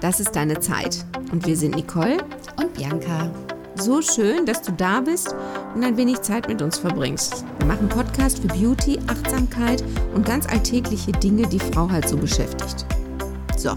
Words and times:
Das 0.00 0.18
ist 0.18 0.34
deine 0.34 0.58
Zeit. 0.60 1.04
Und 1.30 1.46
wir 1.46 1.56
sind 1.56 1.76
Nicole 1.76 2.16
und 2.56 2.72
Bianca. 2.72 3.30
So 3.74 4.00
schön, 4.00 4.46
dass 4.46 4.62
du 4.62 4.72
da 4.72 5.00
bist 5.00 5.34
und 5.74 5.84
ein 5.84 5.96
wenig 5.98 6.22
Zeit 6.22 6.48
mit 6.48 6.62
uns 6.62 6.78
verbringst. 6.78 7.44
Wir 7.58 7.66
machen 7.66 7.88
Podcast 7.88 8.38
für 8.38 8.48
Beauty, 8.48 8.98
Achtsamkeit 9.08 9.84
und 10.14 10.24
ganz 10.24 10.46
alltägliche 10.46 11.12
Dinge, 11.12 11.46
die 11.46 11.58
Frau 11.58 11.90
halt 11.90 12.08
so 12.08 12.16
beschäftigt. 12.16 12.86
So, 13.58 13.76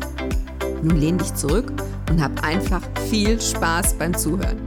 nun 0.81 0.95
lehn 0.97 1.17
dich 1.17 1.33
zurück 1.35 1.71
und 2.09 2.21
hab 2.21 2.41
einfach 2.43 2.81
viel 3.09 3.39
Spaß 3.39 3.95
beim 3.95 4.17
Zuhören. 4.17 4.57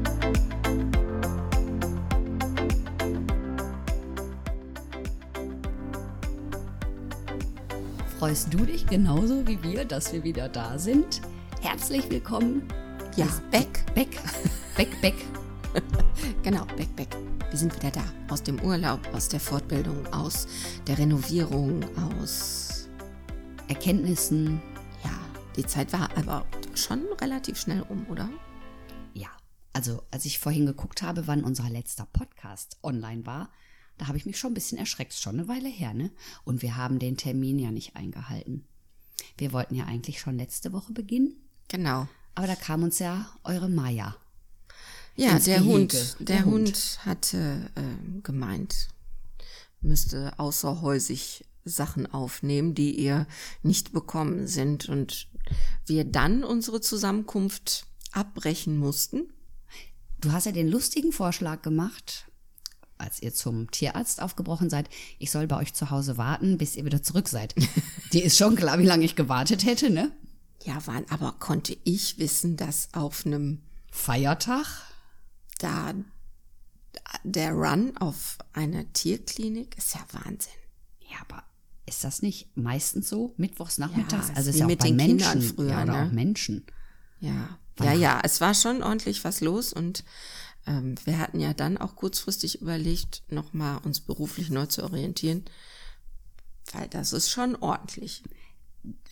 Freust 8.18 8.52
du 8.52 8.58
dich 8.58 8.86
genauso 8.86 9.46
wie 9.46 9.62
wir, 9.62 9.86
dass 9.86 10.12
wir 10.12 10.22
wieder 10.22 10.48
da 10.48 10.78
sind? 10.78 11.22
Herzlich 11.68 12.08
willkommen. 12.10 12.62
Ja, 13.16 13.26
back. 13.50 13.92
Back. 13.92 14.10
Back, 14.76 15.00
back. 15.02 15.14
genau, 16.44 16.64
back, 16.64 16.94
back. 16.94 17.08
Wir 17.50 17.58
sind 17.58 17.74
wieder 17.74 17.90
da. 17.90 18.04
Aus 18.28 18.44
dem 18.44 18.60
Urlaub, 18.60 19.00
aus 19.12 19.28
der 19.28 19.40
Fortbildung, 19.40 20.06
aus 20.12 20.46
der 20.86 20.96
Renovierung, 20.96 21.84
aus 22.20 22.88
Erkenntnissen. 23.66 24.62
Ja, 25.02 25.10
die 25.56 25.66
Zeit 25.66 25.92
war 25.92 26.16
aber 26.16 26.46
schon 26.76 27.02
relativ 27.20 27.58
schnell 27.58 27.82
um, 27.82 28.06
oder? 28.10 28.30
Ja, 29.12 29.30
also 29.72 30.04
als 30.12 30.24
ich 30.24 30.38
vorhin 30.38 30.66
geguckt 30.66 31.02
habe, 31.02 31.26
wann 31.26 31.42
unser 31.42 31.68
letzter 31.68 32.06
Podcast 32.12 32.78
online 32.84 33.26
war, 33.26 33.50
da 33.98 34.06
habe 34.06 34.18
ich 34.18 34.24
mich 34.24 34.38
schon 34.38 34.52
ein 34.52 34.54
bisschen 34.54 34.78
erschreckt. 34.78 35.14
Schon 35.14 35.40
eine 35.40 35.48
Weile 35.48 35.68
her, 35.68 35.94
ne? 35.94 36.12
Und 36.44 36.62
wir 36.62 36.76
haben 36.76 37.00
den 37.00 37.16
Termin 37.16 37.58
ja 37.58 37.72
nicht 37.72 37.96
eingehalten. 37.96 38.68
Wir 39.36 39.52
wollten 39.52 39.74
ja 39.74 39.86
eigentlich 39.86 40.20
schon 40.20 40.36
letzte 40.36 40.72
Woche 40.72 40.92
beginnen. 40.92 41.42
Genau. 41.68 42.08
Aber 42.34 42.46
da 42.46 42.54
kam 42.54 42.82
uns 42.82 42.98
ja 42.98 43.30
eure 43.44 43.68
Maya. 43.68 44.16
Ja, 45.16 45.38
der 45.38 45.64
Hund, 45.64 45.94
der, 45.94 46.26
der 46.26 46.44
Hund. 46.44 46.68
Hund 46.68 46.98
hatte 47.04 47.70
äh, 47.74 48.20
gemeint, 48.22 48.88
müsste 49.80 50.38
außerhäusig 50.38 51.46
Sachen 51.64 52.06
aufnehmen, 52.06 52.74
die 52.74 52.92
ihr 52.92 53.26
nicht 53.62 53.92
bekommen 53.92 54.46
sind 54.46 54.88
und 54.88 55.28
wir 55.86 56.04
dann 56.04 56.44
unsere 56.44 56.80
Zusammenkunft 56.80 57.86
abbrechen 58.12 58.78
mussten. 58.78 59.32
Du 60.20 60.32
hast 60.32 60.46
ja 60.46 60.52
den 60.52 60.68
lustigen 60.68 61.12
Vorschlag 61.12 61.62
gemacht, 61.62 62.26
als 62.98 63.20
ihr 63.22 63.34
zum 63.34 63.70
Tierarzt 63.70 64.22
aufgebrochen 64.22 64.70
seid, 64.70 64.88
ich 65.18 65.30
soll 65.30 65.46
bei 65.46 65.58
euch 65.58 65.74
zu 65.74 65.90
Hause 65.90 66.16
warten, 66.16 66.56
bis 66.58 66.76
ihr 66.76 66.84
wieder 66.84 67.02
zurück 67.02 67.28
seid. 67.28 67.54
Dir 68.12 68.24
ist 68.24 68.38
schon 68.38 68.56
klar, 68.56 68.78
wie 68.78 68.86
lange 68.86 69.04
ich 69.04 69.16
gewartet 69.16 69.64
hätte, 69.64 69.90
ne? 69.90 70.12
Ja, 70.66 70.78
wann 70.86 71.04
aber 71.10 71.32
konnte 71.38 71.76
ich 71.84 72.18
wissen, 72.18 72.56
dass 72.56 72.88
auf 72.92 73.24
einem 73.24 73.62
Feiertag 73.92 74.66
da 75.58 75.94
der 77.22 77.52
Run 77.52 77.96
auf 77.98 78.38
eine 78.52 78.92
Tierklinik 78.92 79.78
ist 79.78 79.94
ja 79.94 80.00
Wahnsinn. 80.12 80.52
Ja, 81.00 81.18
aber 81.28 81.44
ist 81.86 82.02
das 82.02 82.20
nicht 82.20 82.56
meistens 82.56 83.08
so 83.08 83.32
mittwochs 83.36 83.78
nachmittags? 83.78 84.28
Ja, 84.28 84.34
also 84.34 84.50
ist 84.50 84.58
ja 84.58 84.66
auch 84.66 84.76
bei 84.76 84.92
Menschen 84.92 85.40
früher, 85.40 85.70
ja, 85.70 85.82
oder 85.84 85.92
ne? 85.92 86.08
auch 86.08 86.12
Menschen. 86.12 86.66
Ja. 87.20 87.58
Ja, 87.78 87.92
ja, 87.92 88.20
es 88.24 88.40
war 88.40 88.54
schon 88.54 88.82
ordentlich 88.82 89.22
was 89.22 89.40
los 89.40 89.72
und 89.72 90.02
ähm, 90.66 90.96
wir 91.04 91.18
hatten 91.18 91.38
ja 91.38 91.52
dann 91.52 91.76
auch 91.76 91.94
kurzfristig 91.94 92.60
überlegt, 92.62 93.22
nochmal 93.28 93.78
uns 93.84 94.00
beruflich 94.00 94.50
neu 94.50 94.66
zu 94.66 94.82
orientieren, 94.82 95.44
weil 96.72 96.88
das 96.88 97.12
ist 97.12 97.30
schon 97.30 97.54
ordentlich. 97.54 98.24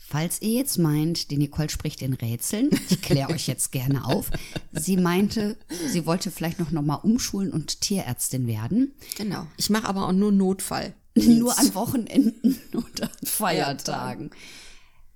Falls 0.06 0.42
ihr 0.42 0.58
jetzt 0.58 0.78
meint, 0.78 1.30
die 1.30 1.38
Nicole 1.38 1.70
spricht 1.70 2.02
in 2.02 2.12
Rätseln, 2.12 2.70
ich 2.88 3.02
kläre 3.02 3.32
euch 3.32 3.48
jetzt 3.48 3.72
gerne 3.72 4.04
auf. 4.04 4.30
Sie 4.72 4.96
meinte, 4.96 5.56
sie 5.88 6.06
wollte 6.06 6.30
vielleicht 6.30 6.60
noch, 6.60 6.70
noch 6.70 6.82
mal 6.82 6.96
umschulen 6.96 7.52
und 7.52 7.80
Tierärztin 7.80 8.46
werden. 8.46 8.94
Genau. 9.16 9.46
Ich 9.56 9.70
mache 9.70 9.88
aber 9.88 10.06
auch 10.06 10.12
nur 10.12 10.30
Notfall. 10.30 10.94
nur 11.14 11.56
an 11.58 11.74
Wochenenden 11.74 12.60
oder 12.74 13.10
Feiertagen. 13.24 14.30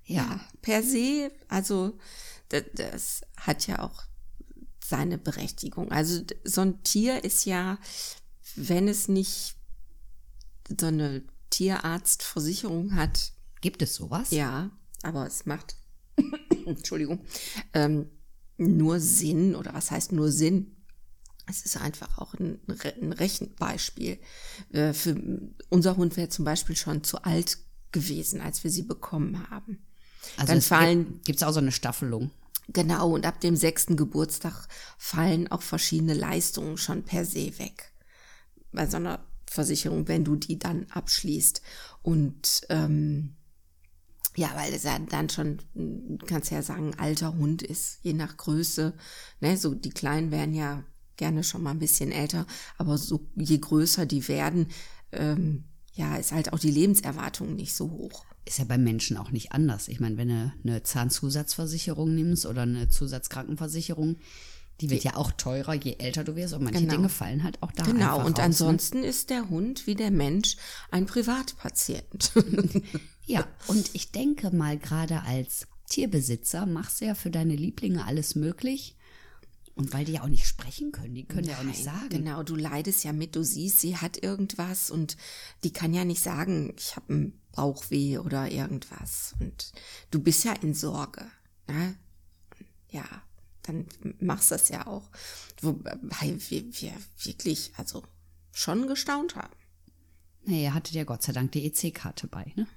Ja. 0.05 0.15
ja, 0.15 0.39
per 0.61 0.81
se, 0.81 1.31
also 1.49 1.97
das, 2.49 2.63
das 2.73 3.21
hat 3.37 3.67
ja 3.67 3.83
auch 3.83 4.03
seine 4.83 5.17
Berechtigung. 5.17 5.91
Also 5.91 6.21
so 6.43 6.61
ein 6.61 6.81
Tier 6.83 7.23
ist 7.23 7.45
ja, 7.45 7.77
wenn 8.55 8.87
es 8.87 9.07
nicht 9.07 9.55
so 10.79 10.87
eine 10.87 11.23
Tierarztversicherung 11.49 12.95
hat. 12.95 13.33
Gibt 13.61 13.81
es 13.81 13.95
sowas? 13.95 14.31
Ja, 14.31 14.71
aber 15.03 15.25
es 15.27 15.45
macht, 15.45 15.75
Entschuldigung, 16.65 17.21
ähm, 17.73 18.09
nur 18.57 18.99
Sinn 18.99 19.55
oder 19.55 19.73
was 19.73 19.91
heißt 19.91 20.11
nur 20.11 20.31
Sinn? 20.31 20.75
Es 21.47 21.63
ist 21.65 21.77
einfach 21.77 22.19
auch 22.19 22.33
ein, 22.35 22.59
ein 23.01 23.13
Rechenbeispiel. 23.13 24.19
Äh, 24.71 24.93
für 24.93 25.19
unser 25.69 25.97
Hund 25.97 26.15
wäre 26.15 26.29
zum 26.29 26.45
Beispiel 26.45 26.75
schon 26.75 27.03
zu 27.03 27.23
alt 27.23 27.57
gewesen, 27.91 28.41
als 28.41 28.63
wir 28.63 28.69
sie 28.69 28.83
bekommen 28.83 29.49
haben. 29.49 29.85
Also 30.37 30.53
Dann 30.53 30.61
fallen 30.61 31.21
gibt 31.23 31.41
es 31.41 31.43
auch 31.43 31.53
so 31.53 31.59
eine 31.59 31.71
Staffelung. 31.71 32.31
Genau, 32.67 33.13
und 33.13 33.25
ab 33.25 33.39
dem 33.41 33.55
sechsten 33.55 33.97
Geburtstag 33.97 34.67
fallen 34.97 35.51
auch 35.51 35.63
verschiedene 35.63 36.13
Leistungen 36.13 36.77
schon 36.77 37.03
per 37.03 37.25
se 37.25 37.57
weg. 37.57 37.93
Bei 38.71 38.85
so 38.85 38.97
einer 38.97 39.25
Versicherung, 39.49 40.07
wenn 40.07 40.23
du 40.23 40.35
die 40.35 40.59
dann 40.59 40.85
abschließt. 40.91 41.63
Und 42.03 42.61
ähm, 42.69 43.35
ja, 44.39 44.51
weil 44.55 44.73
es 44.73 44.83
ja 44.83 44.97
dann 44.97 45.27
schon, 45.27 45.57
kannst 46.25 46.49
ja 46.49 46.61
sagen, 46.61 46.93
alter 46.97 47.35
Hund 47.35 47.61
ist, 47.61 47.99
je 48.03 48.13
nach 48.13 48.37
Größe. 48.37 48.93
Ne, 49.41 49.57
so 49.57 49.75
die 49.75 49.89
Kleinen 49.89 50.31
werden 50.31 50.53
ja 50.53 50.85
gerne 51.17 51.43
schon 51.43 51.61
mal 51.61 51.71
ein 51.71 51.79
bisschen 51.79 52.13
älter, 52.13 52.47
aber 52.77 52.97
so 52.97 53.27
je 53.35 53.57
größer 53.57 54.05
die 54.05 54.25
werden, 54.29 54.67
ähm, 55.11 55.65
ja, 55.93 56.15
ist 56.15 56.31
halt 56.31 56.53
auch 56.53 56.59
die 56.59 56.71
Lebenserwartung 56.71 57.55
nicht 57.55 57.73
so 57.73 57.91
hoch. 57.91 58.23
Ist 58.45 58.59
ja 58.59 58.63
beim 58.63 58.85
Menschen 58.85 59.17
auch 59.17 59.31
nicht 59.31 59.51
anders. 59.51 59.89
Ich 59.89 59.99
meine, 59.99 60.15
wenn 60.15 60.29
du 60.29 60.53
eine 60.63 60.83
Zahnzusatzversicherung 60.83 62.15
nimmst 62.15 62.45
oder 62.45 62.61
eine 62.61 62.87
Zusatzkrankenversicherung, 62.87 64.15
die 64.79 64.89
wird 64.89 65.03
ja 65.03 65.17
auch 65.17 65.33
teurer, 65.33 65.73
je 65.73 65.97
älter 65.99 66.23
du 66.23 66.37
wirst. 66.37 66.53
Und 66.53 66.63
manche 66.63 66.79
genau. 66.79 66.93
Dinge 66.93 67.09
fallen 67.09 67.43
halt 67.43 67.61
auch 67.61 67.73
da 67.73 67.83
Genau, 67.83 68.25
und 68.25 68.39
raus, 68.39 68.45
ansonsten 68.45 69.01
ne? 69.01 69.07
ist 69.07 69.29
der 69.29 69.49
Hund 69.49 69.85
wie 69.85 69.95
der 69.95 70.11
Mensch 70.11 70.55
ein 70.91 71.05
Privatpatient. 71.05 72.31
ja, 73.29 73.47
und 73.67 73.93
ich 73.93 74.11
denke 74.11 74.49
mal, 74.51 74.77
gerade 74.77 75.21
als 75.23 75.67
Tierbesitzer 75.87 76.65
machst 76.65 77.01
du 77.01 77.05
ja 77.05 77.15
für 77.15 77.29
deine 77.29 77.55
Lieblinge 77.55 78.05
alles 78.05 78.35
möglich. 78.35 78.95
Und 79.75 79.93
weil 79.93 80.03
die 80.03 80.13
ja 80.13 80.23
auch 80.23 80.27
nicht 80.27 80.45
sprechen 80.45 80.91
können, 80.91 81.15
die 81.15 81.23
können 81.23 81.45
Nein, 81.45 81.51
ja 81.51 81.59
auch 81.59 81.63
nicht 81.63 81.83
sagen. 81.83 82.09
Genau, 82.09 82.43
du 82.43 82.57
leidest 82.57 83.05
ja 83.05 83.13
mit, 83.13 83.37
du 83.37 83.43
siehst, 83.43 83.79
sie 83.79 83.95
hat 83.95 84.21
irgendwas 84.21 84.91
und 84.91 85.15
die 85.63 85.71
kann 85.71 85.93
ja 85.93 86.03
nicht 86.03 86.21
sagen, 86.21 86.73
ich 86.77 86.97
habe 86.97 87.13
ein 87.13 87.39
Bauchweh 87.53 88.17
oder 88.17 88.51
irgendwas. 88.51 89.35
Und 89.39 89.71
du 90.11 90.19
bist 90.19 90.43
ja 90.43 90.51
in 90.53 90.73
Sorge. 90.73 91.25
Ne? 91.67 91.95
Ja, 92.89 93.05
dann 93.61 93.85
machst 94.19 94.51
du 94.51 94.55
das 94.55 94.67
ja 94.67 94.85
auch. 94.85 95.09
Wobei 95.61 95.95
wir, 96.01 96.81
wir 96.81 96.93
wirklich, 97.23 97.71
also 97.77 98.03
schon 98.51 98.85
gestaunt 98.87 99.37
haben. 99.37 99.55
Naja, 100.43 100.73
hattet 100.73 100.95
ja 100.95 101.05
Gott 101.05 101.23
sei 101.23 101.31
Dank 101.31 101.53
die 101.53 101.65
EC-Karte 101.65 102.27
bei, 102.27 102.51
ne? 102.55 102.67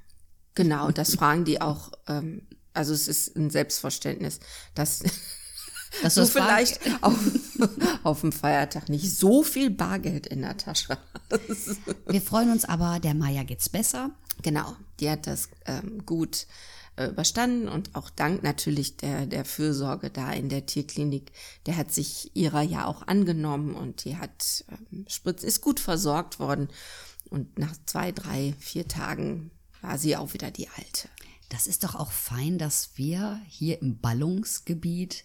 Genau, 0.55 0.91
das 0.91 1.15
fragen 1.15 1.45
die 1.45 1.61
auch. 1.61 1.93
Ähm, 2.09 2.43
also 2.75 2.93
es 2.95 3.09
ist 3.09 3.37
ein 3.37 3.51
Selbstverständnis, 3.51 4.41
dass 4.75 5.03
dass 6.01 6.15
du 6.15 6.27
vielleicht 6.27 6.81
auf, 7.03 7.19
auf 8.03 8.21
dem 8.21 8.33
Feiertag 8.33 8.89
nicht 8.89 9.15
so 9.15 9.43
viel 9.43 9.71
Bargeld 9.71 10.27
in 10.27 10.43
der 10.43 10.57
Tasche 10.57 10.97
hast. 11.31 11.81
Wir 12.07 12.23
freuen 12.23 12.51
uns 12.51 12.65
aber, 12.65 13.01
der 13.01 13.15
Maya 13.15 13.43
geht's 13.43 13.69
besser. 13.69 14.11
Genau, 14.43 14.75
die 15.01 15.11
hat 15.11 15.27
das 15.27 15.51
ähm, 15.67 16.05
gut 16.07 16.47
äh, 16.97 17.09
überstanden 17.09 17.69
und 17.69 17.95
auch 17.95 18.11
dank 18.11 18.43
natürlich 18.43 18.97
der, 18.97 19.27
der 19.27 19.45
Fürsorge 19.45 20.11
da 20.11 20.33
in 20.33 20.49
der 20.49 20.67
Tierklinik, 20.67 21.33
der 21.67 21.77
hat 21.77 21.93
sich 21.93 22.35
ihrer 22.35 22.63
ja 22.63 22.87
auch 22.87 23.07
angenommen 23.07 23.75
und 23.75 24.05
die 24.05 24.17
hat 24.17 24.65
ähm, 24.71 25.05
Spritz, 25.09 25.43
ist 25.43 25.61
gut 25.61 25.81
versorgt 25.81 26.39
worden 26.39 26.69
und 27.31 27.59
nach 27.59 27.75
zwei, 27.87 28.13
drei, 28.13 28.55
vier 28.59 28.89
Tagen 28.89 29.51
war 29.83 29.99
sie 29.99 30.17
auch 30.17 30.33
wieder 30.33 30.51
die 30.51 30.69
alte. 30.69 31.09
Das 31.51 31.67
ist 31.67 31.85
doch 31.85 31.95
auch 31.95 32.13
fein, 32.13 32.57
dass 32.57 32.97
wir 32.97 33.43
hier 33.47 33.83
im 33.83 33.99
Ballungsgebiet 33.99 35.25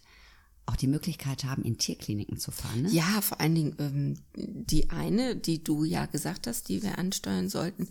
auch 0.66 0.76
die 0.76 0.86
Möglichkeit 0.86 1.44
haben, 1.44 1.62
in 1.62 1.78
Tierkliniken 1.78 2.38
zu 2.38 2.50
fahren. 2.50 2.82
Ne? 2.82 2.90
Ja, 2.90 3.22
vor 3.22 3.40
allen 3.40 3.54
Dingen 3.54 3.76
ähm, 3.78 4.20
die 4.34 4.90
eine, 4.90 5.34
die 5.34 5.64
du 5.64 5.84
ja 5.84 6.04
gesagt 6.04 6.46
hast, 6.46 6.68
die 6.68 6.82
wir 6.82 6.98
ansteuern 6.98 7.48
sollten, 7.48 7.88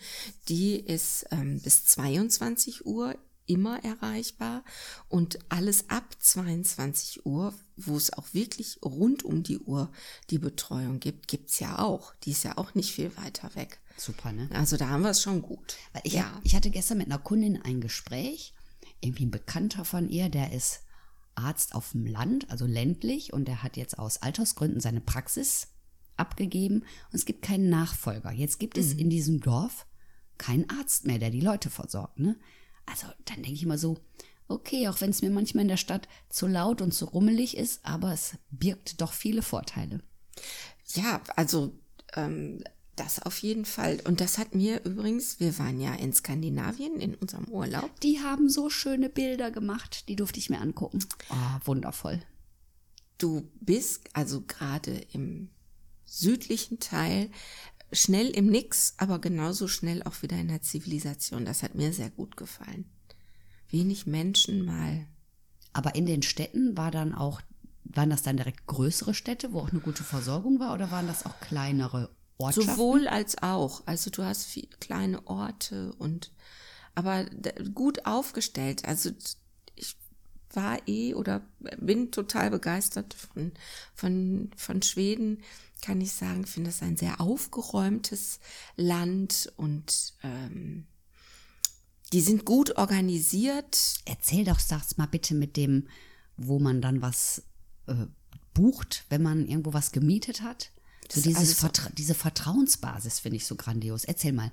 die 0.47 0.75
ist 0.75 1.25
ähm, 1.31 1.59
bis 1.59 1.85
22 1.85 2.85
Uhr 2.85 3.15
immer 3.47 3.83
erreichbar 3.83 4.63
und 5.09 5.39
alles 5.49 5.89
ab 5.89 6.15
22 6.19 7.25
Uhr, 7.25 7.53
wo 7.77 7.97
es 7.97 8.13
auch 8.13 8.33
wirklich 8.33 8.77
rund 8.83 9.23
um 9.23 9.41
die 9.41 9.59
Uhr 9.59 9.91
die 10.29 10.37
Betreuung 10.37 10.99
gibt, 10.99 11.27
gibt's 11.27 11.59
ja 11.59 11.79
auch. 11.79 12.13
Die 12.23 12.31
ist 12.31 12.43
ja 12.43 12.57
auch 12.57 12.75
nicht 12.75 12.91
viel 12.91 13.15
weiter 13.17 13.55
weg. 13.55 13.79
Super, 13.97 14.31
ne? 14.31 14.49
Also 14.53 14.77
da 14.77 14.89
haben 14.89 15.01
wir 15.01 15.09
es 15.09 15.21
schon 15.21 15.41
gut. 15.41 15.75
Weil 15.93 16.03
ich, 16.05 16.13
ja. 16.13 16.39
ich 16.43 16.55
hatte 16.55 16.69
gestern 16.69 16.99
mit 16.99 17.07
einer 17.07 17.19
Kundin 17.19 17.61
ein 17.61 17.81
Gespräch, 17.81 18.53
irgendwie 19.01 19.25
ein 19.25 19.31
Bekannter 19.31 19.85
von 19.85 20.09
ihr, 20.09 20.29
der 20.29 20.53
ist 20.53 20.83
Arzt 21.35 21.75
auf 21.75 21.91
dem 21.91 22.05
Land, 22.05 22.49
also 22.49 22.65
ländlich, 22.65 23.33
und 23.33 23.47
er 23.49 23.63
hat 23.63 23.77
jetzt 23.77 23.99
aus 23.99 24.21
Altersgründen 24.21 24.79
seine 24.79 25.01
Praxis 25.01 25.69
abgegeben 26.15 26.79
und 26.79 27.13
es 27.13 27.25
gibt 27.25 27.43
keinen 27.43 27.69
Nachfolger. 27.69 28.31
Jetzt 28.31 28.59
gibt 28.59 28.77
es 28.77 28.93
in 28.93 29.09
diesem 29.09 29.39
Dorf 29.39 29.85
keinen 30.37 30.69
Arzt 30.69 31.05
mehr, 31.05 31.19
der 31.19 31.29
die 31.29 31.41
Leute 31.41 31.69
versorgt. 31.69 32.19
Ne? 32.19 32.37
Also 32.85 33.07
dann 33.25 33.37
denke 33.37 33.53
ich 33.53 33.63
immer 33.63 33.77
so, 33.77 33.97
okay, 34.47 34.87
auch 34.87 35.01
wenn 35.01 35.09
es 35.09 35.21
mir 35.21 35.29
manchmal 35.29 35.63
in 35.63 35.67
der 35.67 35.77
Stadt 35.77 36.07
zu 36.29 36.47
laut 36.47 36.81
und 36.81 36.93
zu 36.93 37.05
rummelig 37.05 37.57
ist, 37.57 37.85
aber 37.85 38.13
es 38.13 38.37
birgt 38.49 39.01
doch 39.01 39.13
viele 39.13 39.41
Vorteile. 39.41 40.01
Ja, 40.93 41.21
also 41.35 41.77
ähm, 42.15 42.63
das 42.99 43.19
auf 43.19 43.37
jeden 43.39 43.65
Fall. 43.65 43.99
Und 44.05 44.21
das 44.21 44.37
hat 44.37 44.55
mir 44.55 44.83
übrigens, 44.83 45.39
wir 45.39 45.57
waren 45.59 45.79
ja 45.79 45.93
in 45.93 46.13
Skandinavien 46.13 46.99
in 46.99 47.15
unserem 47.15 47.45
Urlaub. 47.45 47.99
Die 48.01 48.19
haben 48.19 48.49
so 48.49 48.69
schöne 48.69 49.09
Bilder 49.09 49.51
gemacht, 49.51 50.07
die 50.09 50.15
durfte 50.15 50.39
ich 50.39 50.49
mir 50.49 50.59
angucken. 50.59 50.99
Oh, 51.29 51.65
wundervoll. 51.65 52.21
Du 53.17 53.49
bist 53.59 54.09
also 54.13 54.41
gerade 54.41 54.91
im 55.13 55.49
südlichen 56.05 56.79
Teil 56.79 57.29
schnell 57.91 58.29
im 58.29 58.47
Nix, 58.47 58.95
aber 58.97 59.19
genauso 59.19 59.67
schnell 59.67 60.03
auch 60.03 60.21
wieder 60.21 60.37
in 60.37 60.47
der 60.49 60.61
Zivilisation. 60.61 61.45
Das 61.45 61.63
hat 61.63 61.75
mir 61.75 61.93
sehr 61.93 62.09
gut 62.09 62.37
gefallen. 62.37 62.85
Wenig 63.69 64.05
Menschen 64.07 64.65
mal. 64.65 65.07
Aber 65.73 65.95
in 65.95 66.05
den 66.05 66.21
Städten 66.21 66.75
war 66.77 66.91
dann 66.91 67.13
auch, 67.13 67.41
waren 67.83 68.09
das 68.09 68.23
dann 68.23 68.37
direkt 68.37 68.65
größere 68.65 69.13
Städte, 69.13 69.53
wo 69.53 69.59
auch 69.59 69.71
eine 69.71 69.81
gute 69.81 70.03
Versorgung 70.03 70.59
war, 70.59 70.73
oder 70.73 70.91
waren 70.91 71.07
das 71.07 71.25
auch 71.25 71.39
kleinere 71.39 72.09
Ortschaften? 72.37 72.71
Sowohl 72.71 73.07
als 73.07 73.41
auch. 73.41 73.83
Also 73.85 74.09
du 74.09 74.23
hast 74.23 74.45
viele 74.45 74.67
kleine 74.79 75.25
Orte 75.27 75.93
und 75.97 76.31
aber 76.95 77.25
gut 77.73 78.05
aufgestellt. 78.05 78.85
Also 78.85 79.11
ich 79.75 79.95
war 80.51 80.79
eh 80.87 81.13
oder 81.13 81.41
bin 81.79 82.11
total 82.11 82.49
begeistert 82.49 83.13
von, 83.13 83.51
von, 83.93 84.51
von 84.55 84.81
Schweden, 84.81 85.43
kann 85.81 86.01
ich 86.01 86.13
sagen. 86.13 86.43
Ich 86.43 86.49
finde 86.49 86.69
es 86.69 86.81
ein 86.81 86.97
sehr 86.97 87.21
aufgeräumtes 87.21 88.39
Land 88.75 89.51
und 89.57 90.13
ähm, 90.23 90.87
die 92.13 92.21
sind 92.21 92.45
gut 92.45 92.77
organisiert. 92.77 93.99
Erzähl 94.05 94.45
doch, 94.45 94.59
sag's 94.59 94.97
mal 94.97 95.07
bitte 95.07 95.35
mit 95.35 95.57
dem, 95.57 95.87
wo 96.37 96.59
man 96.59 96.81
dann 96.81 97.01
was 97.01 97.43
äh, 97.87 98.05
bucht, 98.53 99.05
wenn 99.09 99.21
man 99.21 99.45
irgendwo 99.45 99.73
was 99.73 99.91
gemietet 99.91 100.41
hat. 100.41 100.71
So 101.09 101.21
dieses 101.21 101.53
Vertra 101.53 101.89
diese 101.97 102.13
Vertrauensbasis 102.13 103.19
finde 103.19 103.37
ich 103.37 103.45
so 103.45 103.55
grandios. 103.55 104.03
Erzähl 104.03 104.33
mal. 104.33 104.51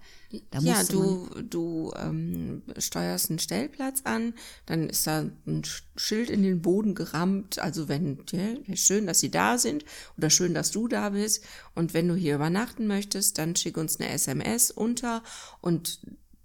ja, 0.60 0.84
du, 0.84 1.28
du 1.42 1.92
ähm, 1.96 2.62
steuerst 2.78 3.30
einen 3.30 3.38
Stellplatz 3.38 4.02
an, 4.04 4.34
dann 4.66 4.88
ist 4.88 5.06
da 5.06 5.26
ein 5.46 5.62
Schild 5.96 6.30
in 6.30 6.42
den 6.42 6.62
Boden 6.62 6.94
gerammt. 6.94 7.58
Also 7.58 7.88
wenn, 7.88 8.18
ja, 8.30 8.76
schön, 8.76 9.06
dass 9.06 9.20
sie 9.20 9.30
da 9.30 9.58
sind 9.58 9.84
oder 10.16 10.30
schön, 10.30 10.54
dass 10.54 10.70
du 10.70 10.86
da 10.86 11.10
bist. 11.10 11.44
Und 11.74 11.94
wenn 11.94 12.08
du 12.08 12.14
hier 12.14 12.36
übernachten 12.36 12.86
möchtest, 12.86 13.38
dann 13.38 13.56
schick 13.56 13.76
uns 13.76 13.98
eine 13.98 14.10
SMS 14.10 14.70
unter 14.70 15.22
und 15.60 16.00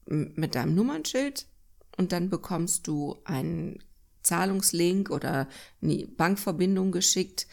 mit 0.10 0.56
deinem 0.56 0.74
Nummernschild 0.74 1.46
und 1.98 2.12
dann 2.12 2.30
bekommst 2.30 2.88
du 2.88 3.18
einen 3.26 3.80
Zahlungslink 4.24 5.10
oder 5.12 5.48
eine 5.82 6.08
Bankverbindung 6.08 6.92
geschickt 6.92 7.48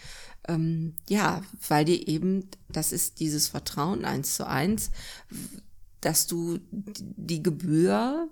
ähm, 0.49 0.95
ja, 1.09 1.43
weil 1.69 1.85
dir 1.85 2.09
eben, 2.09 2.49
das 2.69 2.93
ist 2.93 3.21
dieses 3.21 3.49
Vertrauen 3.49 4.05
eins 4.05 4.37
zu 4.37 4.47
eins, 4.47 4.91
dass 6.01 6.27
du 6.27 6.59
die 6.71 7.43
Gebühr 7.43 8.29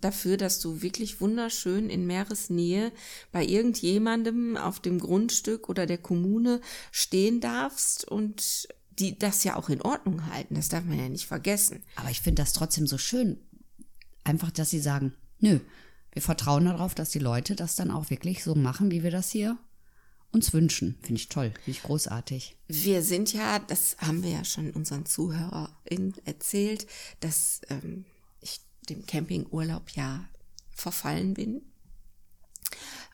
dafür, 0.00 0.36
dass 0.36 0.60
du 0.60 0.82
wirklich 0.82 1.20
wunderschön 1.20 1.90
in 1.90 2.06
Meeresnähe 2.06 2.92
bei 3.32 3.44
irgendjemandem 3.44 4.56
auf 4.56 4.80
dem 4.80 4.98
Grundstück 4.98 5.68
oder 5.68 5.86
der 5.86 5.98
Kommune 5.98 6.60
stehen 6.90 7.40
darfst 7.40 8.06
und 8.06 8.68
die 8.98 9.18
das 9.18 9.44
ja 9.44 9.56
auch 9.56 9.68
in 9.68 9.82
Ordnung 9.82 10.26
halten. 10.32 10.54
Das 10.54 10.68
darf 10.68 10.84
man 10.84 10.98
ja 10.98 11.08
nicht 11.08 11.26
vergessen. 11.26 11.82
Aber 11.96 12.10
ich 12.10 12.20
finde 12.20 12.42
das 12.42 12.52
trotzdem 12.52 12.86
so 12.86 12.98
schön. 12.98 13.38
Einfach, 14.24 14.50
dass 14.50 14.70
sie 14.70 14.80
sagen, 14.80 15.14
nö, 15.38 15.60
wir 16.12 16.22
vertrauen 16.22 16.64
darauf, 16.64 16.94
dass 16.94 17.10
die 17.10 17.18
Leute 17.18 17.56
das 17.56 17.76
dann 17.76 17.90
auch 17.90 18.10
wirklich 18.10 18.42
so 18.42 18.54
machen, 18.54 18.90
wie 18.90 19.02
wir 19.02 19.10
das 19.10 19.30
hier 19.30 19.58
uns 20.36 20.52
wünschen. 20.52 20.98
Finde 21.00 21.20
ich 21.20 21.28
toll, 21.28 21.52
finde 21.64 21.78
ich 21.78 21.82
großartig. 21.82 22.56
Wir 22.68 23.02
sind 23.02 23.32
ja, 23.32 23.58
das 23.58 23.96
haben 23.98 24.22
wir 24.22 24.30
ja 24.30 24.44
schon 24.44 24.70
unseren 24.70 25.06
ZuhörerInnen 25.06 26.14
erzählt, 26.24 26.86
dass 27.20 27.62
ähm, 27.70 28.04
ich 28.40 28.60
dem 28.88 29.06
Campingurlaub 29.06 29.90
ja 29.90 30.28
verfallen 30.74 31.34
bin. 31.34 31.62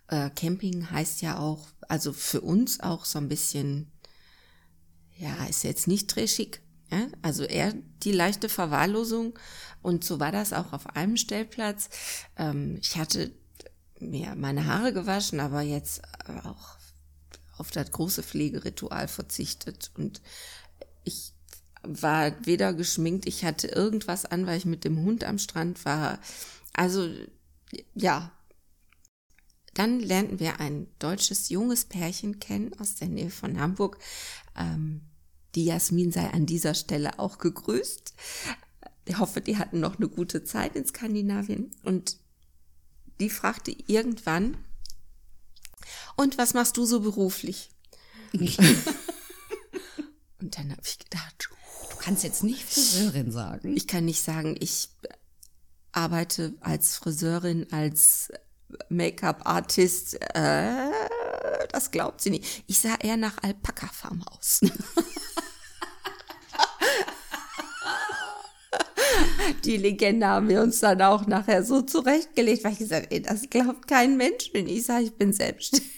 Äh, 0.08 0.30
Camping 0.30 0.90
heißt 0.90 1.22
ja 1.22 1.38
auch, 1.38 1.69
also 1.88 2.12
für 2.12 2.40
uns 2.40 2.80
auch 2.80 3.04
so 3.04 3.19
ein 3.19 3.28
bisschen, 3.28 3.92
ja, 5.16 5.44
ist 5.44 5.62
jetzt 5.62 5.86
nicht 5.86 6.10
trashig. 6.10 6.60
Ja? 6.90 7.06
Also 7.22 7.44
eher 7.44 7.72
die 8.02 8.12
leichte 8.12 8.48
Verwahrlosung. 8.48 9.38
Und 9.80 10.02
so 10.02 10.19
war 10.19 10.32
das 10.32 10.52
auch 10.52 10.72
auf 10.72 10.88
einem 10.96 11.16
Stellplatz. 11.16 11.88
Ähm, 12.36 12.78
ich 12.82 12.96
hatte 12.96 13.32
mir 14.00 14.34
meine 14.34 14.66
Haare 14.66 14.92
gewaschen, 14.92 15.38
aber 15.38 15.62
jetzt 15.62 16.02
auch 16.44 16.81
auf 17.62 17.70
das 17.70 17.92
große 17.92 18.24
Pflegeritual 18.24 19.06
verzichtet 19.06 19.92
und 19.96 20.20
ich 21.04 21.32
war 21.84 22.34
weder 22.44 22.74
geschminkt, 22.74 23.24
ich 23.24 23.44
hatte 23.44 23.68
irgendwas 23.68 24.24
an, 24.24 24.48
weil 24.48 24.58
ich 24.58 24.64
mit 24.64 24.82
dem 24.82 24.98
Hund 25.04 25.22
am 25.22 25.38
Strand 25.38 25.84
war. 25.84 26.18
Also 26.72 27.08
ja. 27.94 28.32
Dann 29.74 30.00
lernten 30.00 30.40
wir 30.40 30.58
ein 30.58 30.88
deutsches 30.98 31.50
junges 31.50 31.84
Pärchen 31.84 32.40
kennen 32.40 32.72
aus 32.80 32.96
der 32.96 33.08
Nähe 33.08 33.30
von 33.30 33.60
Hamburg. 33.60 33.98
Ähm, 34.56 35.02
die 35.54 35.64
Jasmin 35.64 36.10
sei 36.10 36.28
an 36.30 36.44
dieser 36.44 36.74
Stelle 36.74 37.20
auch 37.20 37.38
gegrüßt. 37.38 38.12
Ich 39.04 39.18
hoffe, 39.18 39.40
die 39.40 39.56
hatten 39.56 39.78
noch 39.78 39.98
eine 39.98 40.08
gute 40.08 40.42
Zeit 40.42 40.74
in 40.74 40.84
Skandinavien. 40.84 41.70
Und 41.84 42.16
die 43.20 43.30
fragte 43.30 43.70
irgendwann, 43.86 44.56
und 46.16 46.38
was 46.38 46.54
machst 46.54 46.76
du 46.76 46.84
so 46.84 47.00
beruflich? 47.00 47.70
und 48.32 48.48
dann 50.56 50.70
habe 50.70 50.82
ich 50.84 50.98
gedacht, 50.98 51.48
du 51.90 51.96
kannst 51.98 52.24
jetzt 52.24 52.42
nicht 52.44 52.62
Friseurin 52.62 53.30
sagen. 53.30 53.76
Ich 53.76 53.86
kann 53.86 54.04
nicht 54.04 54.22
sagen, 54.22 54.56
ich 54.58 54.88
arbeite 55.92 56.54
als 56.60 56.96
Friseurin, 56.96 57.66
als 57.70 58.32
Make-up-Artist. 58.88 60.18
Äh, 60.34 60.90
das 61.70 61.90
glaubt 61.90 62.20
sie 62.20 62.31
nicht. 62.31 62.64
Ich 62.67 62.78
sah 62.78 62.94
eher 62.96 63.17
nach 63.17 63.43
Alpaka-Farm 63.43 64.22
aus. 64.22 64.60
Die 69.65 69.77
Legende 69.77 70.27
haben 70.27 70.49
wir 70.49 70.63
uns 70.63 70.81
dann 70.81 71.01
auch 71.03 71.27
nachher 71.27 71.65
so 71.65 71.82
zurechtgelegt, 71.82 72.65
weil 72.65 72.72
ich 72.72 72.79
gesagt 72.79 73.06
habe, 73.06 73.20
das 73.20 73.49
glaubt 73.49 73.87
kein 73.87 74.17
Mensch. 74.17 74.51
Und 74.55 74.69
ich 74.69 74.84
sage, 74.84 75.05
ich 75.05 75.15
bin 75.15 75.32
selbstständig 75.32 75.91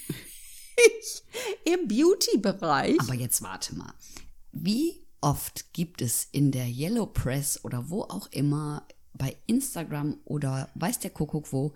im 1.65 1.87
Beauty-Bereich. 1.87 2.99
Aber 2.99 3.13
jetzt 3.13 3.41
warte 3.41 3.75
mal. 3.75 3.93
Wie 4.51 5.01
oft 5.21 5.73
gibt 5.73 6.01
es 6.01 6.27
in 6.31 6.51
der 6.51 6.67
Yellow 6.67 7.07
Press 7.07 7.63
oder 7.63 7.89
wo 7.89 8.03
auch 8.03 8.27
immer 8.31 8.87
bei 9.13 9.35
Instagram 9.47 10.19
oder 10.25 10.69
weiß 10.75 10.99
der 10.99 11.11
Kuckuck 11.11 11.51
wo 11.51 11.73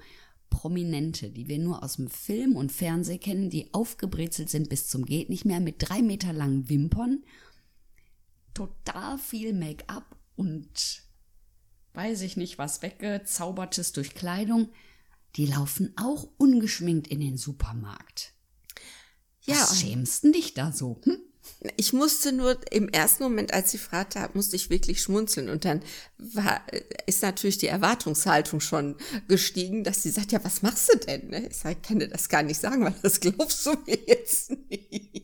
Prominente, 0.50 1.30
die 1.30 1.48
wir 1.48 1.60
nur 1.60 1.84
aus 1.84 1.98
dem 1.98 2.10
Film 2.10 2.56
und 2.56 2.72
Fernsehen 2.72 3.20
kennen, 3.20 3.50
die 3.50 3.74
aufgebrezelt 3.74 4.50
sind 4.50 4.70
bis 4.70 4.88
zum 4.88 5.06
geht 5.06 5.30
nicht 5.30 5.46
mehr 5.46 5.60
mit 5.60 5.76
drei 5.80 6.02
Meter 6.02 6.34
langen 6.34 6.70
Wimpern, 6.70 7.24
total 8.54 9.18
viel 9.18 9.54
Make-up 9.54 10.16
und 10.36 11.04
weiß 11.94 12.22
ich 12.22 12.38
nicht 12.38 12.58
was 12.58 12.82
weggezaubertes 12.82 13.92
durch 13.92 14.14
Kleidung, 14.14 14.70
die 15.36 15.46
laufen 15.46 15.94
auch 15.98 16.28
ungeschminkt 16.38 17.08
in 17.08 17.20
den 17.20 17.38
Supermarkt. 17.38 18.34
Ja. 19.42 19.56
Was 19.56 19.80
schämst 19.80 20.24
du 20.24 20.32
dich 20.32 20.54
da 20.54 20.72
so? 20.72 21.00
Hm? 21.04 21.20
Ich 21.76 21.94
musste 21.94 22.32
nur 22.32 22.58
im 22.72 22.90
ersten 22.90 23.24
Moment, 23.24 23.54
als 23.54 23.72
sie 23.72 23.78
fragte, 23.78 24.30
musste 24.34 24.56
ich 24.56 24.70
wirklich 24.70 25.02
schmunzeln. 25.02 25.50
Und 25.50 25.66
dann 25.66 25.82
war, 26.18 26.62
ist 27.06 27.22
natürlich 27.22 27.58
die 27.58 27.68
Erwartungshaltung 27.68 28.62
schon 28.62 28.96
gestiegen, 29.28 29.84
dass 29.84 30.04
sie 30.04 30.12
sagt, 30.12 30.32
ja, 30.32 30.44
was 30.44 30.62
machst 30.62 30.90
du 30.94 30.98
denn? 31.00 31.34
Ich 31.50 31.58
sage, 31.58 31.78
ich 31.82 31.88
kann 31.88 32.00
dir 32.00 32.08
das 32.08 32.30
gar 32.30 32.44
nicht 32.44 32.62
sagen, 32.62 32.84
weil 32.84 32.96
das 33.02 33.20
glaubst 33.20 33.66
du 33.66 33.72
mir 33.86 33.98
jetzt 34.08 34.52
nicht. 34.70 35.24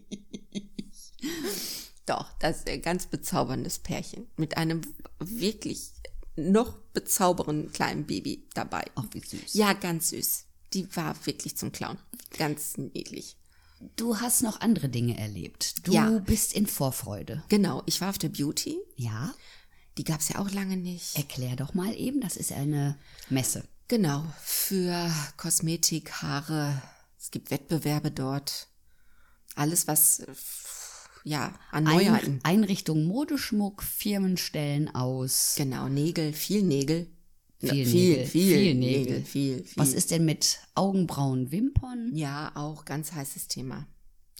Doch, 2.06 2.32
das 2.40 2.58
ist 2.58 2.70
ein 2.70 2.82
ganz 2.82 3.08
bezauberndes 3.08 3.80
Pärchen 3.80 4.28
mit 4.36 4.58
einem 4.58 4.82
wirklich 5.20 5.95
noch 6.36 6.78
bezaubernden 6.94 7.72
kleinen 7.72 8.06
Baby 8.06 8.48
dabei. 8.54 8.86
Ach, 8.96 9.06
wie 9.12 9.20
süß. 9.20 9.54
Ja, 9.54 9.74
ganz 9.74 10.10
süß. 10.10 10.46
Die 10.74 10.94
war 10.96 11.16
wirklich 11.26 11.58
zum 11.58 11.72
Clown. 11.72 11.98
Ganz 12.38 12.78
niedlich. 12.78 13.38
Du 13.96 14.20
hast 14.20 14.42
noch 14.42 14.62
andere 14.62 14.90
Dinge 14.90 15.18
erlebt. 15.18 15.88
Du 15.88 15.94
ja. 15.94 16.10
bist 16.20 16.54
in 16.54 16.68
Vorfreude. 16.68 17.44
Genau, 17.50 17.84
ich 17.86 18.02
war 18.02 18.10
auf 18.10 18.18
der 18.18 18.30
Beauty. 18.30 18.78
Ja. 18.96 19.34
Die 19.98 20.04
gab 20.04 20.20
es 20.20 20.30
ja 20.30 20.40
auch 20.40 20.52
lange 20.52 20.78
nicht. 20.78 21.16
Erklär 21.16 21.56
doch 21.56 21.74
mal 21.74 21.94
eben, 21.96 22.20
das 22.22 22.36
ist 22.36 22.52
eine 22.52 22.98
Messe. 23.30 23.64
Genau, 23.88 24.26
für 24.42 25.14
Kosmetik, 25.38 26.12
Haare, 26.22 26.82
Es 27.20 27.32
gibt 27.32 27.52
Wettbewerbe 27.52 28.12
dort. 28.12 28.68
Alles, 29.56 29.88
was 29.88 30.26
ja 31.26 31.54
an 31.72 31.86
Ein, 31.88 31.96
Neuheiten. 31.96 32.40
Einrichtung 32.44 33.04
Modeschmuck, 33.06 33.84
Firmen 33.84 34.38
stellen 34.38 34.88
aus. 34.96 35.56
Genau, 35.58 35.90
Nägel, 35.90 36.32
viel 36.32 36.64
Nägel. 36.64 37.08
Ja, 37.62 37.74
Viel 37.74 37.86
viel, 37.86 38.10
Nägel, 38.12 38.26
viel, 38.28 38.56
viel 38.58 38.76
Nägel, 38.76 39.02
Nägel. 39.04 39.26
viel, 39.26 39.64
viel. 39.64 39.78
Was 39.78 39.94
ist 39.94 40.12
denn 40.12 40.24
mit 40.26 40.60
Augenbrauen, 40.76 41.52
Wimpern? 41.52 42.12
Ja, 42.14 42.52
auch 42.56 42.86
ganz 42.86 43.12
heißes 43.12 43.48
Thema. 43.48 43.88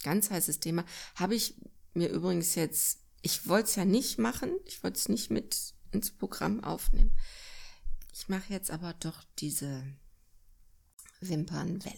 Ganz 0.04 0.30
heißes 0.30 0.60
Thema. 0.60 0.84
Habe 1.16 1.34
ich 1.34 1.54
mir 1.94 2.08
übrigens 2.08 2.54
jetzt, 2.54 3.00
ich 3.22 3.48
wollte 3.48 3.68
es 3.70 3.74
ja 3.76 3.84
nicht 3.84 4.18
machen, 4.18 4.50
ich 4.64 4.82
wollte 4.84 4.98
es 4.98 5.08
nicht 5.08 5.30
mit 5.30 5.74
ins 5.92 6.10
Programm 6.12 6.62
aufnehmen. 6.62 7.10
Ich 8.14 8.28
mache 8.28 8.52
jetzt 8.52 8.70
aber 8.70 8.94
doch 9.00 9.24
diese 9.38 9.82
Wimpernwelle 11.20 11.96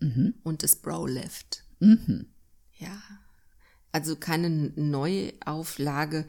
Mhm. 0.00 0.34
und 0.42 0.62
das 0.62 0.76
Browlift. 0.76 1.64
Mhm. 1.78 2.26
Ja. 2.78 3.00
Also 3.92 4.16
keine 4.16 4.50
Neuauflage, 4.50 6.26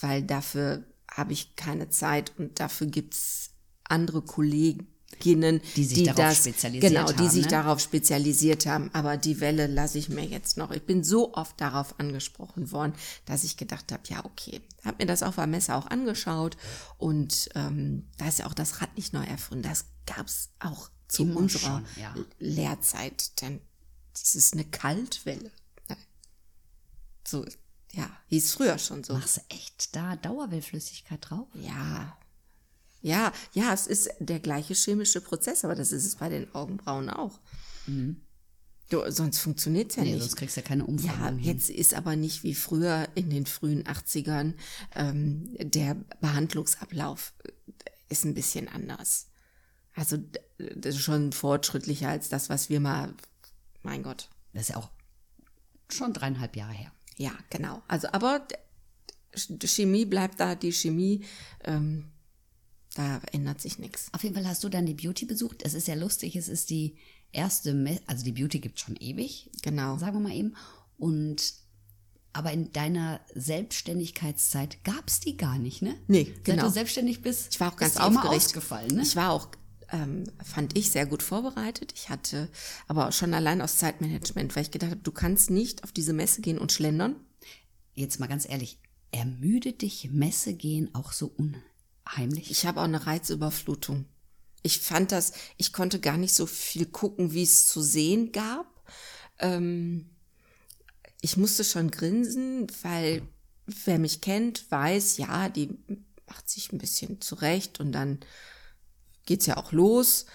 weil 0.00 0.22
dafür 0.22 0.84
habe 1.10 1.32
ich 1.32 1.56
keine 1.56 1.90
Zeit 1.90 2.32
und 2.38 2.60
dafür 2.60 2.86
gibt's 2.86 3.50
andere 3.84 4.22
Kolleginnen, 4.22 5.60
Die 5.76 5.84
sich 5.84 6.04
darauf 6.04 6.16
das, 6.16 6.38
spezialisiert 6.38 6.94
genau, 6.94 7.06
die 7.12 7.24
haben, 7.24 7.30
sich 7.30 7.44
ne? 7.44 7.50
darauf 7.50 7.80
spezialisiert 7.80 8.66
haben. 8.66 8.90
Aber 8.92 9.16
die 9.16 9.40
Welle 9.40 9.66
lasse 9.66 9.98
ich 9.98 10.08
mir 10.08 10.24
jetzt 10.24 10.56
noch. 10.56 10.70
Ich 10.70 10.82
bin 10.84 11.04
so 11.04 11.34
oft 11.34 11.60
darauf 11.60 11.98
angesprochen 12.00 12.72
worden, 12.72 12.94
dass 13.26 13.44
ich 13.44 13.56
gedacht 13.56 13.92
habe, 13.92 14.02
ja 14.08 14.24
okay, 14.24 14.60
habe 14.84 14.98
mir 15.00 15.06
das 15.06 15.22
auf 15.22 15.34
der 15.34 15.46
Messe 15.46 15.74
auch 15.74 15.86
angeschaut 15.86 16.56
und 16.98 17.50
ähm, 17.54 18.08
da 18.16 18.28
ist 18.28 18.38
ja 18.38 18.46
auch 18.46 18.54
das 18.54 18.80
Rad 18.80 18.96
nicht 18.96 19.12
neu 19.12 19.24
erfunden. 19.24 19.62
Das 19.64 19.86
gab's 20.06 20.50
auch 20.60 20.88
zu 21.08 21.24
Immer 21.24 21.36
unserer 21.36 21.60
schon, 21.60 22.02
ja. 22.02 22.14
Lehrzeit. 22.38 23.40
Denn 23.42 23.60
das 24.14 24.34
ist 24.34 24.54
eine 24.54 24.64
Kaltwelle. 24.64 25.50
So, 27.26 27.44
ja, 27.92 28.10
hieß 28.28 28.54
früher 28.54 28.78
schon 28.78 29.04
so. 29.04 29.14
Machst 29.14 29.36
du 29.38 29.40
echt 29.50 29.94
da 29.94 30.16
Dauerwellflüssigkeit 30.16 31.18
drauf? 31.28 31.48
Ja. 31.54 32.16
Ja, 33.02 33.32
ja, 33.52 33.72
es 33.74 33.86
ist 33.88 34.10
der 34.20 34.38
gleiche 34.40 34.74
chemische 34.74 35.20
Prozess, 35.20 35.64
aber 35.64 35.74
das 35.74 35.90
ist 35.92 36.04
es 36.04 36.16
bei 36.16 36.28
den 36.28 36.54
Augenbrauen 36.54 37.10
auch. 37.10 37.40
Du, 38.88 39.10
sonst 39.10 39.38
funktioniert's 39.40 39.96
ja 39.96 40.02
Mhm. 40.02 40.08
Nee, 40.08 40.14
nicht. 40.14 40.22
sonst 40.22 40.36
kriegst 40.36 40.56
du 40.56 40.60
ja 40.60 40.66
keine 40.66 40.82
Ja, 40.82 40.88
Umfang. 40.88 41.38
hin. 41.38 41.44
jetzt 41.56 41.68
ist 41.68 41.94
aber 41.94 42.14
nicht 42.14 42.44
wie 42.44 42.54
früher 42.54 43.08
in 43.16 43.28
den 43.30 43.46
frühen 43.46 43.84
80ern. 43.88 44.54
Ähm, 44.94 45.56
der 45.58 45.94
Behandlungsablauf 46.20 47.32
äh, 47.44 47.50
ist 48.08 48.24
ein 48.24 48.34
bisschen 48.34 48.68
anders. 48.68 49.26
Also 49.94 50.18
das 50.58 50.94
ist 50.94 51.00
schon 51.02 51.32
fortschrittlicher 51.32 52.08
als 52.08 52.28
das, 52.28 52.48
was 52.50 52.68
wir 52.68 52.80
mal, 52.80 53.14
mein 53.82 54.02
Gott. 54.02 54.28
Das 54.52 54.62
ist 54.62 54.68
ja 54.70 54.76
auch 54.76 54.90
schon 55.90 56.12
dreieinhalb 56.12 56.54
Jahre 56.56 56.72
her. 56.72 56.92
Ja, 57.18 57.32
genau. 57.50 57.82
Also, 57.88 58.08
aber 58.12 58.46
Chemie 59.64 60.04
bleibt 60.04 60.40
da, 60.40 60.54
die 60.54 60.72
Chemie, 60.72 61.24
ähm, 61.64 62.10
da 62.94 63.20
ändert 63.32 63.60
sich 63.60 63.78
nichts. 63.78 64.08
Auf 64.12 64.22
jeden 64.22 64.34
Fall 64.34 64.46
hast 64.46 64.62
du 64.64 64.68
dann 64.68 64.84
die 64.86 64.94
Beauty 64.94 65.24
besucht. 65.24 65.62
Es 65.64 65.74
ist 65.74 65.88
ja 65.88 65.94
lustig, 65.94 66.36
es 66.36 66.48
ist 66.48 66.68
die 66.70 66.96
erste, 67.32 67.72
Me 67.74 68.00
also 68.06 68.24
die 68.24 68.32
Beauty 68.32 68.60
gibt 68.60 68.78
schon 68.80 68.96
ewig, 68.96 69.50
Genau. 69.62 69.96
sagen 69.98 70.16
wir 70.16 70.20
mal 70.28 70.34
eben. 70.36 70.54
Und 70.98 71.54
aber 72.34 72.52
in 72.52 72.72
deiner 72.72 73.20
Selbstständigkeitszeit 73.34 74.82
gab 74.84 75.08
es 75.08 75.20
die 75.20 75.36
gar 75.36 75.58
nicht, 75.58 75.82
ne? 75.82 75.94
Nee, 76.08 76.24
Seit 76.24 76.44
genau. 76.44 76.64
du 76.64 76.70
selbstständig 76.70 77.20
bist, 77.22 77.48
Ich 77.54 77.60
war 77.60 77.72
auch 77.72 77.76
ganz 77.76 77.96
aufgeregt. 77.96 78.26
ausgefallen, 78.44 78.94
ne? 78.94 79.02
Ich 79.02 79.16
war 79.16 79.30
auch, 79.32 79.48
ähm, 79.92 80.24
fand 80.42 80.76
ich, 80.76 80.90
sehr 80.90 81.06
gut 81.06 81.22
vorbereitet. 81.22 81.92
Ich 81.94 82.08
hatte 82.08 82.48
aber 82.88 83.08
auch 83.08 83.12
schon 83.12 83.34
allein 83.34 83.60
aus 83.60 83.76
Zeitmanagement, 83.76 84.56
weil 84.56 84.62
ich 84.62 84.70
gedacht 84.70 84.90
habe, 84.90 85.02
du 85.02 85.12
kannst 85.12 85.50
nicht 85.50 85.84
auf 85.84 85.92
diese 85.92 86.14
Messe 86.14 86.40
gehen 86.40 86.58
und 86.58 86.72
schlendern. 86.72 87.16
Jetzt 87.94 88.18
mal 88.18 88.26
ganz 88.26 88.48
ehrlich, 88.48 88.78
ermüdet 89.10 89.82
dich 89.82 90.10
Messe 90.10 90.54
gehen 90.54 90.94
auch 90.94 91.12
so 91.12 91.32
unheimlich? 91.36 92.50
Ich 92.50 92.64
habe 92.66 92.80
auch 92.80 92.84
eine 92.84 93.06
Reizüberflutung. 93.06 94.06
Ich 94.62 94.80
fand 94.80 95.12
das, 95.12 95.32
ich 95.58 95.72
konnte 95.72 96.00
gar 96.00 96.16
nicht 96.16 96.34
so 96.34 96.46
viel 96.46 96.86
gucken, 96.86 97.32
wie 97.32 97.42
es 97.42 97.68
zu 97.68 97.82
sehen 97.82 98.32
gab. 98.32 98.66
Ähm, 99.38 100.06
ich 101.20 101.36
musste 101.36 101.64
schon 101.64 101.90
grinsen, 101.90 102.66
weil 102.82 103.22
wer 103.66 103.98
mich 103.98 104.22
kennt, 104.22 104.70
weiß, 104.70 105.18
ja, 105.18 105.48
die 105.50 105.76
macht 106.26 106.48
sich 106.48 106.72
ein 106.72 106.78
bisschen 106.78 107.20
zurecht 107.20 107.78
und 107.78 107.92
dann 107.92 108.20
geht's 109.26 109.46
ja 109.46 109.56
auch 109.56 109.72
los. 109.72 110.26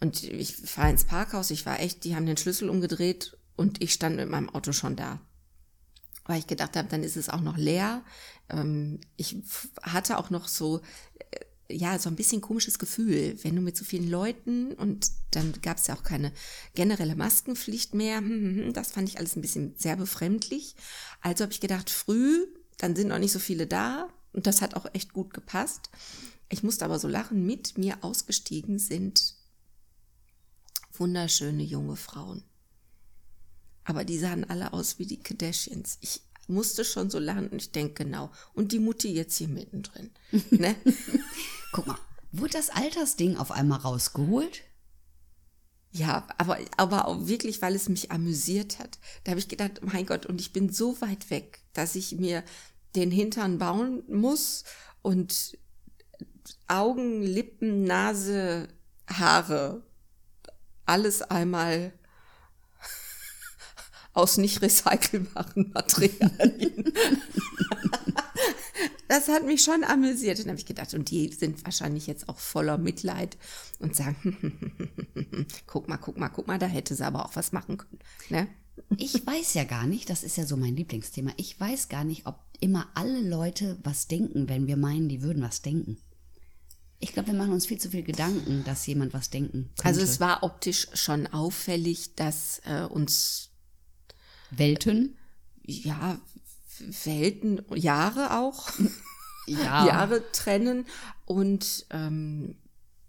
Und 0.00 0.22
ich 0.24 0.56
fahre 0.56 0.90
ins 0.90 1.04
Parkhaus, 1.04 1.50
ich 1.50 1.64
war 1.64 1.80
echt, 1.80 2.04
die 2.04 2.14
haben 2.14 2.26
den 2.26 2.36
Schlüssel 2.36 2.68
umgedreht 2.68 3.36
und 3.56 3.82
ich 3.82 3.92
stand 3.92 4.16
mit 4.16 4.28
meinem 4.28 4.50
Auto 4.50 4.72
schon 4.72 4.96
da. 4.96 5.20
Weil 6.26 6.40
ich 6.40 6.46
gedacht 6.46 6.76
habe, 6.76 6.88
dann 6.88 7.02
ist 7.02 7.16
es 7.16 7.28
auch 7.28 7.40
noch 7.40 7.56
leer. 7.56 8.02
Ähm, 8.50 9.00
ich 9.16 9.36
hatte 9.82 10.18
auch 10.18 10.30
noch 10.30 10.48
so, 10.48 10.80
äh, 11.30 11.74
ja, 11.74 11.98
so 11.98 12.10
ein 12.10 12.16
bisschen 12.16 12.40
komisches 12.40 12.78
Gefühl, 12.78 13.38
wenn 13.42 13.56
du 13.56 13.62
mit 13.62 13.76
so 13.76 13.84
vielen 13.84 14.08
Leuten 14.08 14.72
und 14.72 15.10
dann 15.30 15.52
gab 15.62 15.78
es 15.78 15.86
ja 15.86 15.96
auch 15.96 16.02
keine 16.02 16.32
generelle 16.74 17.16
Maskenpflicht 17.16 17.94
mehr. 17.94 18.18
Hm, 18.18 18.28
hm, 18.28 18.56
hm, 18.64 18.72
Das 18.72 18.92
fand 18.92 19.08
ich 19.08 19.18
alles 19.18 19.36
ein 19.36 19.42
bisschen 19.42 19.74
sehr 19.78 19.96
befremdlich. 19.96 20.74
Also 21.22 21.44
habe 21.44 21.52
ich 21.52 21.60
gedacht, 21.60 21.90
früh, 21.90 22.46
dann 22.76 22.94
sind 22.94 23.08
noch 23.08 23.18
nicht 23.18 23.32
so 23.32 23.38
viele 23.38 23.66
da 23.66 24.08
und 24.32 24.46
das 24.46 24.60
hat 24.62 24.74
auch 24.74 24.86
echt 24.92 25.12
gut 25.12 25.32
gepasst. 25.32 25.90
Ich 26.48 26.62
musste 26.62 26.84
aber 26.84 26.98
so 26.98 27.08
lachen, 27.08 27.44
mit 27.44 27.76
mir 27.76 28.02
ausgestiegen 28.02 28.78
sind 28.78 29.34
wunderschöne 30.98 31.62
junge 31.62 31.96
Frauen. 31.96 32.42
Aber 33.84 34.04
die 34.04 34.18
sahen 34.18 34.48
alle 34.48 34.72
aus 34.72 34.98
wie 34.98 35.06
die 35.06 35.18
Kardashians. 35.18 35.98
Ich 36.00 36.22
musste 36.48 36.84
schon 36.84 37.10
so 37.10 37.18
lachen 37.18 37.48
und 37.48 37.60
ich 37.60 37.72
denke, 37.72 38.04
genau. 38.04 38.30
Und 38.54 38.72
die 38.72 38.78
Mutti 38.78 39.12
jetzt 39.12 39.36
hier 39.36 39.48
mittendrin. 39.48 40.10
ne? 40.50 40.76
Guck 41.72 41.86
mal, 41.86 41.98
wurde 42.32 42.52
das 42.52 42.70
Altersding 42.70 43.36
auf 43.36 43.50
einmal 43.50 43.80
rausgeholt? 43.80 44.62
Ja, 45.92 46.26
aber, 46.36 46.58
aber 46.76 47.06
auch 47.06 47.26
wirklich, 47.26 47.62
weil 47.62 47.74
es 47.74 47.88
mich 47.88 48.10
amüsiert 48.10 48.78
hat. 48.78 48.98
Da 49.24 49.30
habe 49.30 49.40
ich 49.40 49.48
gedacht, 49.48 49.80
mein 49.82 50.04
Gott, 50.04 50.26
und 50.26 50.40
ich 50.40 50.52
bin 50.52 50.70
so 50.72 51.00
weit 51.00 51.30
weg, 51.30 51.60
dass 51.72 51.94
ich 51.94 52.12
mir 52.12 52.44
den 52.96 53.10
Hintern 53.10 53.58
bauen 53.58 54.02
muss 54.08 54.64
und 55.02 55.56
Augen, 56.66 57.22
Lippen, 57.22 57.84
Nase, 57.84 58.68
Haare, 59.08 59.82
alles 60.84 61.22
einmal 61.22 61.92
aus 64.12 64.36
nicht 64.36 64.62
recycelbaren 64.62 65.70
Materialien. 65.74 66.92
Das 69.08 69.28
hat 69.28 69.46
mich 69.46 69.62
schon 69.62 69.84
amüsiert. 69.84 70.40
Dann 70.40 70.48
habe 70.48 70.58
ich 70.58 70.66
gedacht, 70.66 70.92
und 70.94 71.10
die 71.10 71.32
sind 71.32 71.64
wahrscheinlich 71.64 72.06
jetzt 72.06 72.28
auch 72.28 72.38
voller 72.38 72.76
Mitleid 72.76 73.36
und 73.78 73.94
sagen, 73.94 74.82
guck 75.66 75.88
mal, 75.88 75.96
guck 75.96 76.18
mal, 76.18 76.28
guck 76.28 76.46
mal, 76.46 76.58
da 76.58 76.66
hätte 76.66 76.94
sie 76.94 77.06
aber 77.06 77.24
auch 77.24 77.36
was 77.36 77.52
machen 77.52 77.76
können. 77.76 77.98
Ne? 78.30 78.48
Ich 78.98 79.26
weiß 79.26 79.54
ja 79.54 79.64
gar 79.64 79.86
nicht, 79.86 80.10
das 80.10 80.22
ist 80.22 80.36
ja 80.36 80.44
so 80.44 80.56
mein 80.56 80.76
Lieblingsthema. 80.76 81.32
Ich 81.36 81.58
weiß 81.58 81.88
gar 81.88 82.04
nicht, 82.04 82.26
ob 82.26 82.38
immer 82.60 82.88
alle 82.94 83.20
Leute 83.20 83.78
was 83.82 84.08
denken, 84.08 84.48
wenn 84.48 84.66
wir 84.66 84.76
meinen, 84.76 85.08
die 85.08 85.22
würden 85.22 85.42
was 85.42 85.62
denken. 85.62 85.98
Ich 86.98 87.12
glaube, 87.12 87.28
wir 87.28 87.34
machen 87.34 87.52
uns 87.52 87.66
viel 87.66 87.78
zu 87.78 87.90
viel 87.90 88.02
Gedanken, 88.02 88.64
dass 88.64 88.86
jemand 88.86 89.12
was 89.12 89.30
denken 89.30 89.70
könnte. 89.76 89.84
Also 89.84 90.00
es 90.00 90.18
war 90.20 90.42
optisch 90.42 90.88
schon 90.94 91.26
auffällig, 91.26 92.14
dass 92.14 92.60
äh, 92.64 92.86
uns 92.88 93.50
Welten? 94.50 95.16
ja 95.62 96.20
Welten, 97.04 97.62
Jahre 97.74 98.38
auch, 98.38 98.70
Ja. 99.46 99.86
Jahre 99.86 100.32
trennen 100.32 100.86
und 101.24 101.86
ähm, 101.90 102.56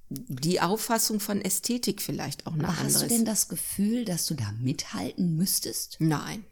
die 0.09 0.61
Auffassung 0.61 1.19
von 1.19 1.41
Ästhetik 1.41 2.01
vielleicht 2.01 2.45
auch 2.45 2.53
eine 2.53 2.65
Aber 2.65 2.77
andere 2.77 2.93
hast 2.93 3.01
du 3.01 3.07
denn 3.07 3.25
das 3.25 3.49
Gefühl, 3.49 4.05
dass 4.05 4.27
du 4.27 4.35
da 4.35 4.51
mithalten 4.53 5.35
müsstest? 5.35 5.97
Nein. 5.99 6.45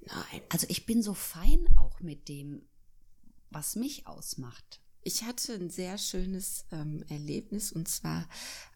Nein. 0.00 0.40
Also 0.48 0.66
ich 0.70 0.86
bin 0.86 1.02
so 1.02 1.12
fein 1.12 1.66
auch 1.76 2.00
mit 2.00 2.28
dem, 2.28 2.62
was 3.50 3.74
mich 3.74 4.06
ausmacht. 4.06 4.80
Ich 5.06 5.22
hatte 5.22 5.52
ein 5.52 5.68
sehr 5.68 5.98
schönes 5.98 6.64
ähm, 6.72 7.04
Erlebnis 7.10 7.70
und 7.72 7.88
zwar 7.88 8.26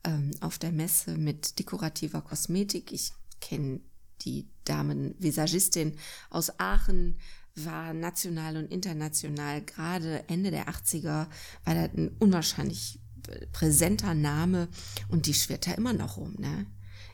ähm, 0.05 0.31
auf 0.41 0.59
der 0.59 0.73
Messe 0.73 1.17
mit 1.17 1.59
dekorativer 1.59 2.21
Kosmetik. 2.21 2.93
Ich 2.93 3.13
kenne 3.41 3.81
die 4.21 4.47
Damen 4.65 5.15
Visagistin 5.19 5.97
aus 6.29 6.61
Aachen, 6.61 7.19
war 7.55 7.95
national 7.95 8.59
und 8.59 8.71
international, 8.71 9.63
gerade 9.63 10.29
Ende 10.29 10.51
der 10.51 10.69
80er, 10.69 11.29
war 11.65 11.75
da 11.75 11.85
ein 11.85 12.15
unwahrscheinlich 12.19 13.01
äh, 13.29 13.47
präsenter 13.47 14.15
Name 14.15 14.69
und 15.09 15.25
die 15.25 15.35
schwirrt 15.35 15.67
da 15.67 15.73
immer 15.73 15.95
noch 15.95 16.19
rum. 16.19 16.35
Ne? 16.39 16.67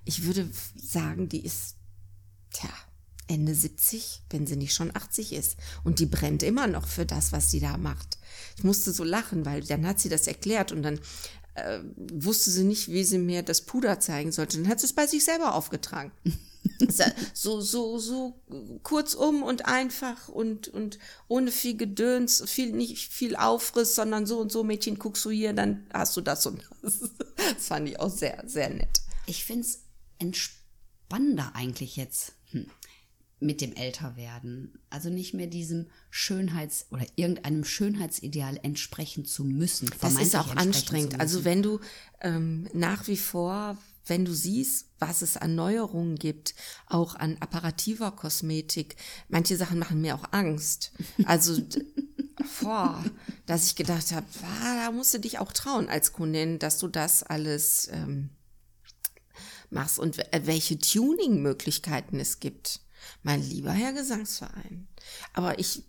Ich 0.05 0.25
würde 0.25 0.51
sagen, 0.75 1.29
die 1.29 1.45
ist, 1.45 1.77
tja, 2.51 2.71
Ende 3.27 3.55
70, 3.55 4.23
wenn 4.31 4.47
sie 4.47 4.57
nicht 4.57 4.75
schon 4.75 4.95
80 4.95 5.33
ist. 5.33 5.57
Und 5.83 5.99
die 5.99 6.07
brennt 6.07 6.43
immer 6.43 6.67
noch 6.67 6.87
für 6.87 7.07
das, 7.07 7.33
was 7.33 7.51
sie 7.51 7.61
da 7.61 7.77
macht. 7.77 8.19
Ich 8.57 8.65
musste 8.65 8.93
so 8.93 9.05
lachen, 9.05 9.47
weil 9.47 9.63
dann 9.63 9.87
hat 9.87 10.01
sie 10.01 10.09
das 10.09 10.27
erklärt 10.27 10.73
und 10.73 10.83
dann 10.83 11.01
äh, 11.55 11.81
wusste 12.13 12.51
sie 12.51 12.65
nicht, 12.65 12.89
wie 12.89 13.05
sie 13.05 13.19
mir 13.19 13.43
das 13.43 13.63
Puder 13.63 14.01
zeigen 14.01 14.33
sollte. 14.33 14.59
Dann 14.59 14.69
hat 14.69 14.81
sie 14.81 14.87
es 14.87 14.93
bei 14.93 15.07
sich 15.07 15.25
selber 15.25 15.55
aufgetragen. 15.55 16.13
so, 17.35 17.61
so, 17.61 17.99
so 17.99 18.41
kurzum 18.83 19.43
und 19.43 19.67
einfach 19.67 20.29
und, 20.29 20.69
und 20.69 20.99
ohne 21.29 21.51
viel 21.51 21.77
Gedöns, 21.77 22.43
viel, 22.47 22.73
nicht 22.73 23.13
viel 23.13 23.37
Aufriss, 23.37 23.95
sondern 23.95 24.27
so 24.27 24.39
und 24.39 24.53
so, 24.53 24.65
Mädchen, 24.65 24.99
guckst 24.99 25.25
du 25.25 25.31
hier, 25.31 25.53
dann 25.53 25.87
hast 25.93 26.17
du 26.17 26.21
das 26.21 26.47
und 26.47 26.63
das. 26.83 27.01
Das 27.57 27.67
fand 27.67 27.89
ich 27.89 28.01
auch 28.01 28.11
sehr, 28.11 28.43
sehr 28.47 28.71
nett. 28.71 29.03
Ich 29.27 29.45
finde 29.45 29.67
es 29.67 29.81
entspannender 30.19 31.53
eigentlich 31.55 31.97
jetzt. 31.97 32.33
Hm 32.53 32.67
mit 33.41 33.61
dem 33.61 33.75
Älterwerden. 33.75 34.79
Also 34.91 35.11
nicht 35.11 35.35
mehr 35.35 35.47
diesem 35.47 35.87
Schönheits- 36.11 36.87
oder 36.91 37.07
irgendeinem 37.17 37.65
Schönheitsideal 37.65 38.59
entsprechen 38.63 39.25
zu 39.25 39.45
müssen. 39.45 39.91
Das 40.01 40.19
ist 40.19 40.37
auch 40.37 40.57
anstrengend. 40.57 41.21
Also 41.21 41.45
wenn 41.45 41.63
du 41.63 41.81
ähm, 42.21 42.69
nach 42.73 43.07
wie 43.07 43.17
vor, 43.17 43.77
wenn 44.07 44.25
du 44.25 44.35
siehst, 44.35 44.89
was 44.99 45.23
es 45.23 45.37
an 45.37 45.55
Neuerungen 45.55 46.17
gibt, 46.17 46.55
auch 46.87 47.15
an 47.15 47.37
apparativer 47.41 48.13
Kosmetik, 48.13 48.97
manche 49.29 49.57
Sachen 49.57 49.79
machen 49.79 50.01
mir 50.01 50.15
auch 50.15 50.33
Angst. 50.33 50.93
Also 51.25 51.61
vor, 52.45 53.03
dass 53.47 53.67
ich 53.67 53.77
gedacht 53.77 54.13
habe, 54.13 54.27
ah, 54.63 54.87
da 54.87 54.93
musst 54.93 55.15
du 55.15 55.19
dich 55.19 55.39
auch 55.39 55.53
trauen 55.53 55.89
als 55.89 56.13
Kundin, 56.13 56.59
dass 56.59 56.79
du 56.79 56.89
das 56.89 57.23
alles 57.23 57.89
ähm, 57.93 58.31
machst 59.71 59.99
und 59.99 60.19
welche 60.43 60.79
Tuning-Möglichkeiten 60.79 62.21
es 62.21 62.41
gibt. 62.41 62.81
Mein 63.23 63.43
lieber 63.43 63.73
Herr 63.73 63.93
Gesangsverein. 63.93 64.87
Aber 65.33 65.59
ich 65.59 65.83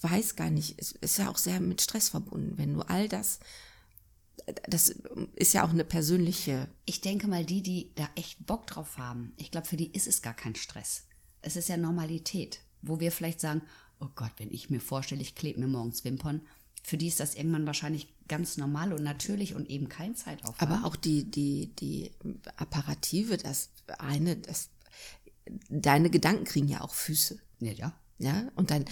weiß 0.00 0.36
gar 0.36 0.50
nicht, 0.50 0.74
es 0.78 0.92
ist 0.92 1.18
ja 1.18 1.30
auch 1.30 1.38
sehr 1.38 1.60
mit 1.60 1.80
Stress 1.80 2.08
verbunden, 2.08 2.58
wenn 2.58 2.74
du 2.74 2.82
all 2.82 3.08
das, 3.08 3.38
das 4.68 4.94
ist 5.36 5.54
ja 5.54 5.64
auch 5.64 5.70
eine 5.70 5.84
persönliche. 5.84 6.68
Ich 6.84 7.00
denke 7.00 7.28
mal, 7.28 7.44
die, 7.44 7.62
die 7.62 7.94
da 7.94 8.08
echt 8.16 8.44
Bock 8.44 8.66
drauf 8.66 8.98
haben, 8.98 9.32
ich 9.36 9.50
glaube, 9.50 9.66
für 9.66 9.76
die 9.76 9.92
ist 9.92 10.08
es 10.08 10.22
gar 10.22 10.34
kein 10.34 10.54
Stress. 10.54 11.04
Es 11.40 11.56
ist 11.56 11.68
ja 11.68 11.76
Normalität, 11.76 12.60
wo 12.82 13.00
wir 13.00 13.12
vielleicht 13.12 13.40
sagen, 13.40 13.62
oh 14.00 14.08
Gott, 14.14 14.32
wenn 14.38 14.50
ich 14.50 14.70
mir 14.70 14.80
vorstelle, 14.80 15.22
ich 15.22 15.34
klebe 15.34 15.60
mir 15.60 15.68
morgens 15.68 16.04
Wimpern, 16.04 16.42
für 16.82 16.96
die 16.96 17.06
ist 17.06 17.20
das 17.20 17.36
irgendwann 17.36 17.66
wahrscheinlich 17.66 18.12
ganz 18.26 18.56
normal 18.56 18.92
und 18.92 19.04
natürlich 19.04 19.54
und 19.54 19.70
eben 19.70 19.88
kein 19.88 20.16
Zeitaufwand. 20.16 20.62
Aber 20.62 20.86
auch 20.86 20.96
die, 20.96 21.30
die, 21.30 21.72
die 21.76 22.10
Apparative, 22.56 23.36
das 23.36 23.70
eine, 23.98 24.36
das 24.36 24.70
deine 25.68 26.10
Gedanken 26.10 26.44
kriegen 26.44 26.68
ja 26.68 26.80
auch 26.80 26.94
Füße. 26.94 27.38
Ja, 27.60 27.72
ja. 27.72 27.92
Ja, 28.18 28.44
und 28.54 28.70
dann, 28.70 28.84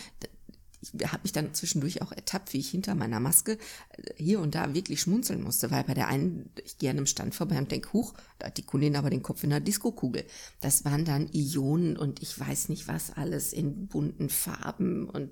ich 0.80 1.06
habe 1.06 1.22
mich 1.22 1.32
dann 1.32 1.54
zwischendurch 1.54 2.02
auch 2.02 2.10
ertappt, 2.10 2.52
wie 2.52 2.58
ich 2.58 2.70
hinter 2.70 2.94
meiner 2.94 3.20
Maske 3.20 3.58
äh, 3.90 4.14
hier 4.16 4.40
und 4.40 4.54
da 4.54 4.74
wirklich 4.74 5.00
schmunzeln 5.00 5.42
musste, 5.42 5.70
weil 5.70 5.84
bei 5.84 5.94
der 5.94 6.08
einen, 6.08 6.50
ich 6.64 6.78
gehe 6.78 6.90
an 6.90 6.96
einem 6.96 7.06
Stand 7.06 7.34
vorbei 7.34 7.58
und 7.58 7.70
denke, 7.70 7.92
huch, 7.92 8.14
da 8.38 8.46
hat 8.46 8.56
die 8.56 8.64
Kundin 8.64 8.96
aber 8.96 9.10
den 9.10 9.22
Kopf 9.22 9.44
in 9.44 9.50
der 9.50 9.60
Diskokugel. 9.60 10.24
Das 10.60 10.84
waren 10.84 11.04
dann 11.04 11.28
Ionen 11.32 11.96
und 11.96 12.22
ich 12.22 12.38
weiß 12.38 12.70
nicht 12.70 12.88
was 12.88 13.12
alles 13.12 13.52
in 13.52 13.86
bunten 13.86 14.30
Farben 14.30 15.08
und 15.08 15.30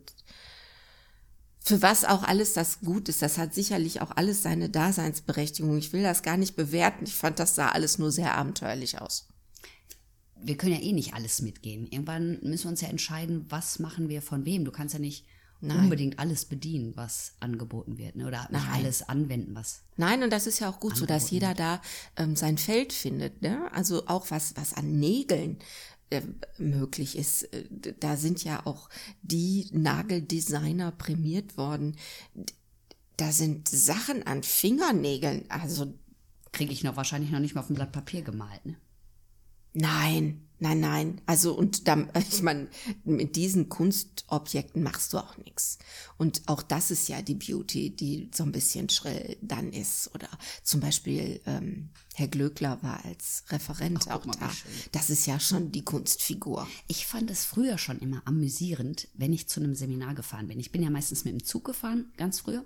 für 1.61 1.83
was 1.83 2.05
auch 2.05 2.23
alles 2.23 2.53
das 2.53 2.81
gut 2.81 3.09
ist. 3.09 3.21
Das 3.21 3.37
hat 3.37 3.53
sicherlich 3.53 4.01
auch 4.01 4.13
alles 4.17 4.43
seine 4.43 4.71
Daseinsberechtigung. 4.71 5.77
Ich 5.77 5.93
will 5.93 6.03
das 6.03 6.23
gar 6.23 6.37
nicht 6.37 6.57
bewerten. 6.57 7.05
Ich 7.05 7.17
fand, 7.17 7.41
das 7.41 7.57
sah 7.57 7.71
alles 7.71 7.99
nur 7.99 8.13
sehr 8.13 8.37
abenteuerlich 8.37 9.01
aus 9.01 9.29
wir 10.43 10.57
können 10.57 10.75
ja 10.75 10.81
eh 10.81 10.93
nicht 10.93 11.15
alles 11.15 11.43
mitgehen. 11.43 11.87
Irgendwann 11.87 12.39
müssen 12.43 12.65
wir 12.65 12.71
uns 12.71 12.81
ja 12.81 12.89
entscheiden, 12.89 13.47
was 13.49 13.79
machen 13.79 14.09
wir 14.09 14.23
von 14.23 14.45
wem. 14.45 14.65
Du 14.65 14.71
kannst 14.71 14.95
ja 14.95 15.01
nicht 15.01 15.25
Nein. 15.61 15.81
unbedingt 15.81 16.19
alles 16.19 16.45
bedienen, 16.45 16.97
was 16.97 17.35
angeboten 17.41 17.99
wird, 17.99 18.17
ne? 18.17 18.27
oder 18.27 18.49
nicht 18.51 18.69
alles 18.73 19.09
anwenden, 19.09 19.55
was. 19.55 19.83
Nein, 19.97 20.23
und 20.23 20.33
das 20.33 20.47
ist 20.47 20.61
ja 20.61 20.71
auch 20.71 20.79
gut 20.79 20.97
so, 20.97 21.05
dass 21.05 21.31
jeder 21.31 21.49
wird. 21.49 21.61
da 21.61 21.83
ähm, 22.17 22.37
sein 22.37 22.59
Feld 22.59 22.93
findet. 22.93 23.43
Ne? 23.43 23.69
Also 23.73 24.07
auch 24.07 24.31
was, 24.31 24.57
was 24.57 24.75
an 24.75 25.01
Nägeln 25.01 25.59
äh, 26.11 26.23
möglich 26.59 27.19
ist. 27.19 27.43
Äh, 27.53 27.95
da 27.99 28.17
sind 28.17 28.45
ja 28.45 28.65
auch 28.67 28.89
die 29.23 29.67
Nageldesigner 29.73 30.93
prämiert 30.93 31.57
worden. 31.57 31.97
Da 33.17 33.33
sind 33.33 33.69
Sachen 33.69 34.23
an 34.23 34.45
Fingernägeln, 34.45 35.45
also 35.49 35.93
kriege 36.53 36.73
ich 36.73 36.85
noch 36.85 36.97
wahrscheinlich 36.97 37.31
noch 37.31 37.41
nicht 37.41 37.55
mal 37.55 37.63
auf 37.63 37.71
ein 37.71 37.75
Blatt 37.75 37.93
Papier 37.93 38.23
gemalt. 38.23 38.65
Ne? 38.65 38.77
Nein, 39.81 40.49
nein, 40.59 40.81
nein. 40.81 41.21
Also 41.27 41.55
und 41.55 41.87
dann, 41.87 42.11
ich 42.31 42.43
meine, 42.43 42.69
mit 43.05 43.37
diesen 43.37 43.69
Kunstobjekten 43.69 44.83
machst 44.83 45.13
du 45.13 45.19
auch 45.19 45.37
nichts. 45.39 45.79
Und 46.17 46.43
auch 46.47 46.63
das 46.63 46.91
ist 46.91 47.09
ja 47.09 47.23
die 47.23 47.37
Beauty, 47.37 47.91
die 47.91 48.29
so 48.35 48.43
ein 48.43 48.51
bisschen 48.51 48.89
schrill 48.89 49.37
dann 49.41 49.73
ist. 49.73 50.13
Oder 50.15 50.29
zum 50.65 50.81
Beispiel 50.81 51.41
ähm, 51.47 51.91
Herr 52.15 52.27
Glöckler 52.27 52.83
war 52.83 53.05
als 53.05 53.45
Referent 53.51 54.07
Ach, 54.09 54.17
auch 54.17 54.25
mal, 54.25 54.37
da. 54.41 54.51
Das 54.91 55.11
ist 55.11 55.27
ja 55.27 55.39
schon 55.39 55.71
die 55.71 55.85
Kunstfigur. 55.85 56.67
Ich 56.89 57.07
fand 57.07 57.31
es 57.31 57.45
früher 57.45 57.79
schon 57.79 58.01
immer 58.01 58.23
amüsierend, 58.25 59.07
wenn 59.15 59.33
ich 59.33 59.49
zu 59.49 59.61
einem 59.61 59.77
Seminar 59.77 60.17
gefahren 60.17 60.49
bin. 60.49 60.59
Ich 60.59 60.73
bin 60.73 60.83
ja 60.83 60.91
meistens 60.91 61.25
mit 61.25 61.35
dem 61.35 61.45
Zug 61.45 61.65
gefahren, 61.67 62.13
ganz 62.17 62.41
früher. 62.41 62.65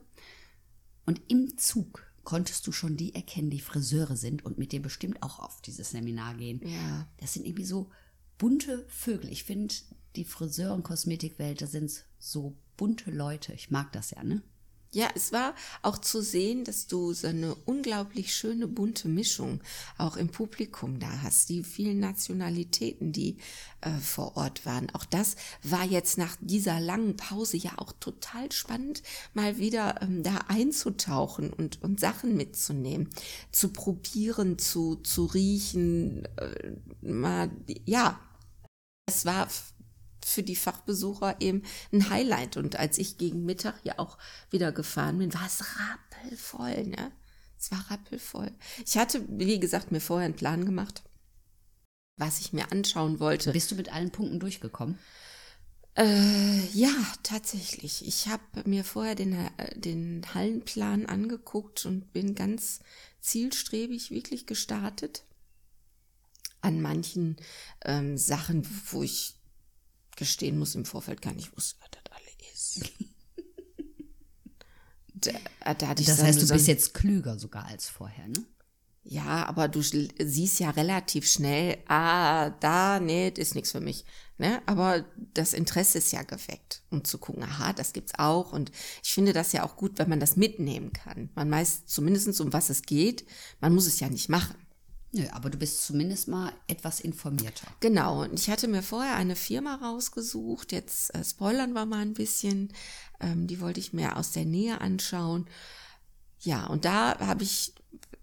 Und 1.05 1.21
im 1.29 1.59
Zug 1.59 2.12
konntest 2.25 2.67
du 2.67 2.73
schon 2.73 2.97
die 2.97 3.15
erkennen, 3.15 3.51
die 3.51 3.61
Friseure 3.61 4.17
sind 4.17 4.45
und 4.45 4.59
mit 4.59 4.73
dir 4.73 4.81
bestimmt 4.81 5.23
auch 5.23 5.39
auf 5.39 5.61
dieses 5.63 5.91
Seminar 5.91 6.35
gehen. 6.35 6.61
Ja. 6.65 7.09
Das 7.19 7.35
sind 7.35 7.47
irgendwie 7.47 7.65
so 7.65 7.91
bunte 8.39 8.85
Vögel. 8.89 9.31
Ich 9.31 9.45
finde, 9.45 9.75
die 10.17 10.25
Friseur- 10.25 10.75
und 10.75 10.85
Kosmetikwelt, 10.85 11.63
da 11.63 11.67
sind 11.67 12.05
so 12.19 12.57
bunte 12.77 13.11
Leute. 13.11 13.53
Ich 13.53 13.71
mag 13.71 13.93
das 13.93 14.11
ja, 14.11 14.23
ne? 14.23 14.43
Ja, 14.95 15.09
es 15.15 15.33
war 15.33 15.55
auch 15.81 15.97
zu 15.97 16.21
sehen, 16.21 16.65
dass 16.65 16.87
du 16.87 17.15
so 17.15 17.27
eine 17.27 17.55
unglaublich 17.65 18.35
schöne 18.35 18.69
bunte 18.69 19.09
Mischung 19.09 19.63
auch 19.97 20.19
im 20.19 20.29
Publikum 20.29 20.99
da 20.99 21.23
hast, 21.23 21.49
die 21.49 21.65
vielen 21.65 21.99
Nationalitäten, 21.99 23.11
die 23.11 23.39
äh, 23.81 23.91
vor 23.91 24.37
Ort 24.37 24.67
waren. 24.67 24.91
Auch 24.91 25.07
das 25.07 25.37
war 25.63 25.85
jetzt 25.85 26.19
nach 26.19 26.37
dieser 26.41 26.79
langen 26.79 27.17
Pause 27.17 27.57
ja 27.57 27.73
auch 27.79 27.93
total 28.01 28.53
spannend, 28.53 29.03
mal 29.33 29.57
wieder 29.57 30.03
ähm, 30.03 30.23
da 30.23 30.41
einzutauchen 30.49 31.51
und, 31.55 31.81
und 31.83 31.99
Sachen 31.99 32.37
mitzunehmen, 32.37 33.09
zu 33.51 33.71
probieren, 33.71 34.59
zu, 34.59 34.97
zu 34.97 35.25
riechen, 35.25 36.27
äh, 36.37 36.73
mal, 37.01 37.51
ja, 37.87 38.21
es 39.07 39.25
war 39.25 39.49
für 40.25 40.43
die 40.43 40.57
Fachbesucher 40.57 41.41
eben 41.41 41.63
ein 41.93 42.11
Highlight. 42.11 42.57
Und 42.57 42.77
als 42.77 42.99
ich 42.99 43.19
gegen 43.19 43.45
Mittag 43.45 43.75
ja 43.85 43.99
auch 43.99 44.19
wieder 44.51 44.73
gefahren 44.73 45.19
bin, 45.19 45.35
war 45.35 45.47
es 45.47 45.65
rappelvoll, 45.79 46.87
ne? 46.87 47.13
Es 47.59 47.71
war 47.71 47.91
rappelvoll. 47.91 48.51
Ich 48.85 48.97
hatte, 48.97 49.25
wie 49.29 49.61
gesagt, 49.61 49.93
mir 49.93 50.01
vorher 50.01 50.27
einen 50.27 50.35
Plan 50.35 50.65
gemacht, 50.65 51.05
was 52.17 52.41
ich 52.41 52.53
mir 52.53 52.73
anschauen 52.73 53.21
wollte. 53.21 53.53
Bist 53.53 53.71
du 53.71 53.77
mit 53.77 53.93
allen 53.93 54.11
Punkten 54.11 54.41
durchgekommen? 54.41 54.99
Äh, 55.95 56.67
ja, 56.73 56.91
tatsächlich. 57.23 58.07
Ich 58.07 58.29
habe 58.29 58.43
mir 58.65 58.83
vorher 58.83 59.15
den, 59.15 59.35
äh, 59.35 59.79
den 59.79 60.23
Hallenplan 60.35 61.07
angeguckt 61.07 61.85
und 61.85 62.13
bin 62.13 62.35
ganz 62.35 62.81
zielstrebig 63.21 64.11
wirklich 64.11 64.47
gestartet. 64.47 65.25
An 66.63 66.81
manchen 66.81 67.37
ähm, 67.85 68.17
Sachen, 68.17 68.67
wo 68.91 69.03
ich 69.03 69.35
gestehen 70.17 70.59
muss, 70.59 70.75
im 70.75 70.85
Vorfeld 70.85 71.23
gar 71.23 71.35
nicht 71.35 71.57
wusste, 71.57 71.77
was 71.81 71.91
das 71.91 72.03
alle 72.13 72.53
ist. 72.53 72.81
da, 75.65 75.75
da 75.75 75.95
das 75.95 76.23
heißt, 76.23 76.43
du 76.43 76.49
bist 76.49 76.69
jetzt 76.69 76.95
klüger 76.95 77.39
sogar 77.39 77.67
als 77.67 77.89
vorher, 77.89 78.29
ne? 78.29 78.45
Ja, 79.05 79.47
aber 79.47 79.67
du 79.67 79.83
siehst 79.83 80.61
ja 80.61 80.71
relativ 80.71 81.29
schnell, 81.29 81.79
ah, 81.89 82.51
da, 82.51 83.01
nee, 83.01 83.33
das 83.33 83.49
ist 83.49 83.55
nichts 83.57 83.73
für 83.73 83.81
mich. 83.81 84.05
Ne? 84.39 84.63
Aber 84.67 85.05
das 85.35 85.55
Interesse 85.55 85.99
ist 85.99 86.13
ja 86.13 86.23
geweckt, 86.23 86.83
um 86.91 87.03
zu 87.05 87.19
gucken, 87.19 87.43
aha, 87.43 87.73
das 87.73 87.93
gibt's 87.93 88.13
auch. 88.19 88.53
Und 88.53 88.71
ich 89.03 89.13
finde 89.13 89.33
das 89.33 89.53
ja 89.53 89.65
auch 89.65 89.77
gut, 89.77 89.99
wenn 89.99 90.09
man 90.09 90.21
das 90.21 90.37
mitnehmen 90.37 90.93
kann. 90.93 91.31
Man 91.35 91.51
weiß 91.51 91.87
zumindest, 91.87 92.41
um 92.41 92.53
was 92.53 92.71
es 92.71 92.83
geht. 92.83 93.27
Man 93.61 93.75
muss 93.75 93.87
es 93.87 93.99
ja 93.99 94.09
nicht 94.09 94.29
machen. 94.29 94.55
Nö, 95.15 95.27
aber 95.31 95.51
du 95.51 95.59
bist 95.59 95.83
zumindest 95.83 96.29
mal 96.29 96.53
etwas 96.69 97.01
informierter. 97.01 97.67
Genau, 97.81 98.23
und 98.23 98.39
ich 98.39 98.49
hatte 98.49 98.67
mir 98.67 98.83
vorher 98.83 99.17
eine 99.17 99.37
Firma 99.37 99.75
rausgesucht, 99.75 100.73
jetzt 100.73 101.15
äh, 101.15 101.23
spoilern 101.23 101.75
wir 101.75 101.85
mal 101.85 102.01
ein 102.01 102.15
bisschen, 102.15 102.73
ähm, 103.21 103.47
die 103.47 103.61
wollte 103.61 103.81
ich 103.81 103.93
mir 103.93 104.17
aus 104.17 104.33
der 104.33 104.47
Nähe 104.47 104.81
anschauen. 104.81 105.47
Ja, 106.41 106.67
und 106.67 106.87
da 106.87 107.19
habe 107.19 107.45
ich 107.45 107.75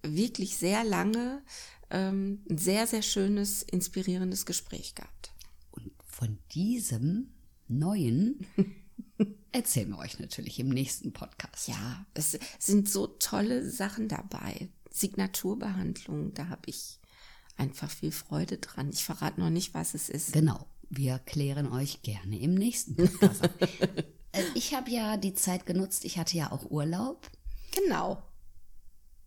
wirklich 0.02 0.58
sehr 0.58 0.84
lange 0.84 1.44
ähm, 1.92 2.44
ein 2.50 2.58
sehr, 2.58 2.88
sehr 2.88 3.02
schönes, 3.02 3.64
inspirierendes 3.64 4.46
Gespräch 4.46 4.96
gehabt. 4.96 5.32
Und 5.72 5.92
von 6.04 6.40
diesem 6.54 7.34
neuen 7.68 8.46
erzählen 9.52 9.90
wir 9.90 10.00
euch 10.00 10.20
natürlich 10.20 10.60
im 10.60 10.70
nächsten 10.70 11.14
Podcast. 11.14 11.68
Ja, 11.68 12.06
es 12.14 12.38
sind 12.60 12.90
so 12.90 13.08
tolle 13.08 13.70
Sachen 13.70 14.08
dabei. 14.08 14.70
Signaturbehandlung, 14.92 16.34
da 16.34 16.50
habe 16.50 16.64
ich 16.66 17.00
einfach 17.58 17.90
viel 17.90 18.12
Freude 18.12 18.58
dran. 18.58 18.90
Ich 18.92 19.04
verrate 19.04 19.40
noch 19.40 19.50
nicht, 19.50 19.74
was 19.74 19.94
es 19.94 20.10
ist. 20.10 20.34
Genau, 20.34 20.66
wir 20.90 21.20
klären 21.20 21.72
euch 21.72 22.02
gerne 22.02 22.40
im 22.40 22.56
nächsten 22.56 22.96
Podcast. 22.96 23.50
Äh, 24.32 24.44
ich 24.54 24.76
habe 24.76 24.92
ja 24.92 25.18
die 25.18 25.34
Zeit 25.34 25.66
genutzt, 25.66 26.06
ich 26.06 26.20
hatte 26.20 26.38
ja 26.38 26.52
auch 26.52 26.70
Urlaub. 26.70 27.32
Genau. 27.72 28.22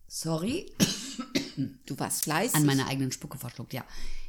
Sorry. 0.07 0.71
Du 1.87 1.99
warst 1.99 2.23
fleißig. 2.23 2.55
An 2.55 2.65
meiner 2.65 2.87
eigenen 2.87 3.11
Spucke 3.11 3.37
verschluckt, 3.37 3.75
ja. 3.75 3.85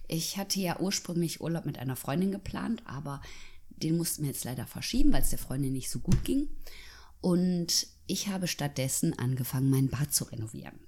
Ich 0.08 0.36
hatte 0.36 0.60
ja 0.60 0.80
ursprünglich 0.80 1.42
Urlaub 1.42 1.66
mit 1.66 1.78
einer 1.78 1.96
Freundin 1.96 2.32
geplant, 2.32 2.82
aber 2.86 3.22
den 3.70 3.96
mussten 3.98 4.24
wir 4.24 4.32
jetzt 4.32 4.44
leider 4.44 4.66
verschieben, 4.66 5.14
weil 5.14 5.22
es 5.22 5.30
der 5.30 5.40
Freundin 5.40 5.74
nicht 5.74 5.90
so 5.90 6.00
gut 6.00 6.24
ging. 6.24 6.50
Und 7.22 7.88
ich 8.08 8.28
habe 8.28 8.48
stattdessen 8.48 9.18
angefangen, 9.18 9.70
mein 9.70 9.90
Bad 9.90 10.14
zu 10.14 10.26
renovieren. 10.26 10.80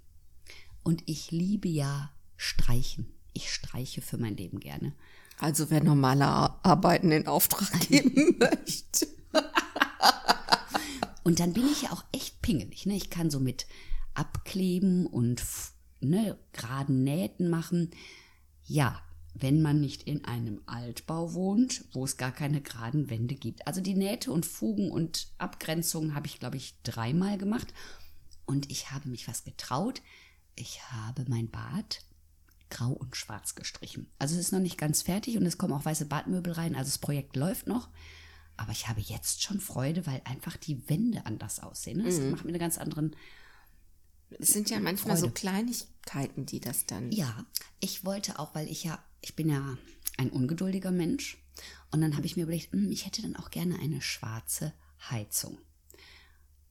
Und 0.85 1.01
ich 1.07 1.31
liebe 1.31 1.67
ja 1.67 2.11
Streichen. 2.37 3.07
Ich 3.33 3.51
streiche 3.51 4.01
für 4.01 4.17
mein 4.19 4.37
Leben 4.37 4.59
gerne. 4.59 4.93
Also 5.39 5.69
wer 5.71 5.83
normale 5.83 6.25
Ar- 6.25 6.59
Arbeiten 6.63 7.11
in 7.11 7.25
Auftrag 7.27 7.69
geben 7.89 8.37
möchte. 8.39 9.07
Und 11.23 11.39
dann 11.39 11.53
bin 11.53 11.65
ich 11.71 11.81
ja 11.81 11.91
auch 11.91 12.03
echt 12.11 12.41
pingelig. 12.41 12.85
Ne? 12.85 12.95
Ich 12.95 13.09
kann 13.09 13.31
so 13.31 13.39
mit 13.39 13.65
abkleben 14.13 15.07
und 15.07 15.43
ne, 15.99 16.37
geraden 16.53 17.03
Nähten 17.03 17.49
machen. 17.49 17.89
Ja, 18.65 19.01
wenn 19.33 19.61
man 19.61 19.81
nicht 19.81 20.03
in 20.03 20.23
einem 20.25 20.61
Altbau 20.67 21.33
wohnt, 21.33 21.83
wo 21.93 22.05
es 22.05 22.15
gar 22.17 22.31
keine 22.31 22.61
geraden 22.61 23.09
Wände 23.09 23.33
gibt. 23.35 23.65
Also 23.67 23.81
die 23.81 23.95
Nähte 23.95 24.31
und 24.31 24.45
Fugen 24.45 24.91
und 24.91 25.27
Abgrenzungen 25.39 26.13
habe 26.13 26.27
ich, 26.27 26.39
glaube 26.39 26.57
ich, 26.57 26.75
dreimal 26.83 27.37
gemacht. 27.39 27.73
Und 28.45 28.69
ich 28.71 28.91
habe 28.91 29.09
mich 29.09 29.27
was 29.27 29.43
getraut. 29.43 30.01
Ich 30.55 30.81
habe 30.91 31.25
mein 31.27 31.49
Bad 31.49 32.01
grau 32.69 32.91
und 32.91 33.15
schwarz 33.15 33.55
gestrichen. 33.55 34.09
Also 34.19 34.35
es 34.35 34.41
ist 34.41 34.51
noch 34.51 34.59
nicht 34.59 34.77
ganz 34.77 35.01
fertig 35.01 35.37
und 35.37 35.45
es 35.45 35.57
kommen 35.57 35.73
auch 35.73 35.85
weiße 35.85 36.05
Badmöbel 36.05 36.53
rein. 36.53 36.75
Also 36.75 36.89
das 36.89 36.97
Projekt 36.97 37.35
läuft 37.35 37.67
noch. 37.67 37.89
Aber 38.57 38.71
ich 38.71 38.87
habe 38.87 39.01
jetzt 39.01 39.43
schon 39.43 39.59
Freude, 39.59 40.05
weil 40.05 40.21
einfach 40.23 40.55
die 40.57 40.89
Wände 40.89 41.25
anders 41.25 41.59
aussehen. 41.59 41.97
ne? 41.97 42.05
Das 42.05 42.19
macht 42.19 42.45
mir 42.45 42.51
einen 42.51 42.59
ganz 42.59 42.77
anderen. 42.77 43.15
Es 44.39 44.49
sind 44.49 44.69
ja 44.69 44.79
manchmal 44.79 45.17
so 45.17 45.27
Freude. 45.27 45.39
Kleinigkeiten, 45.39 46.45
die 46.45 46.59
das 46.59 46.85
dann. 46.85 47.11
Ja, 47.11 47.45
ich 47.79 48.05
wollte 48.05 48.39
auch, 48.39 48.55
weil 48.55 48.69
ich 48.69 48.83
ja, 48.83 49.03
ich 49.21 49.35
bin 49.35 49.49
ja 49.49 49.77
ein 50.17 50.29
ungeduldiger 50.29 50.91
Mensch. 50.91 51.37
Und 51.91 52.01
dann 52.01 52.15
habe 52.15 52.25
ich 52.25 52.35
mir 52.35 52.43
überlegt, 52.43 52.71
hm, 52.71 52.91
ich 52.91 53.05
hätte 53.05 53.21
dann 53.21 53.35
auch 53.35 53.49
gerne 53.49 53.79
eine 53.79 54.01
schwarze 54.01 54.73
Heizung. 55.09 55.57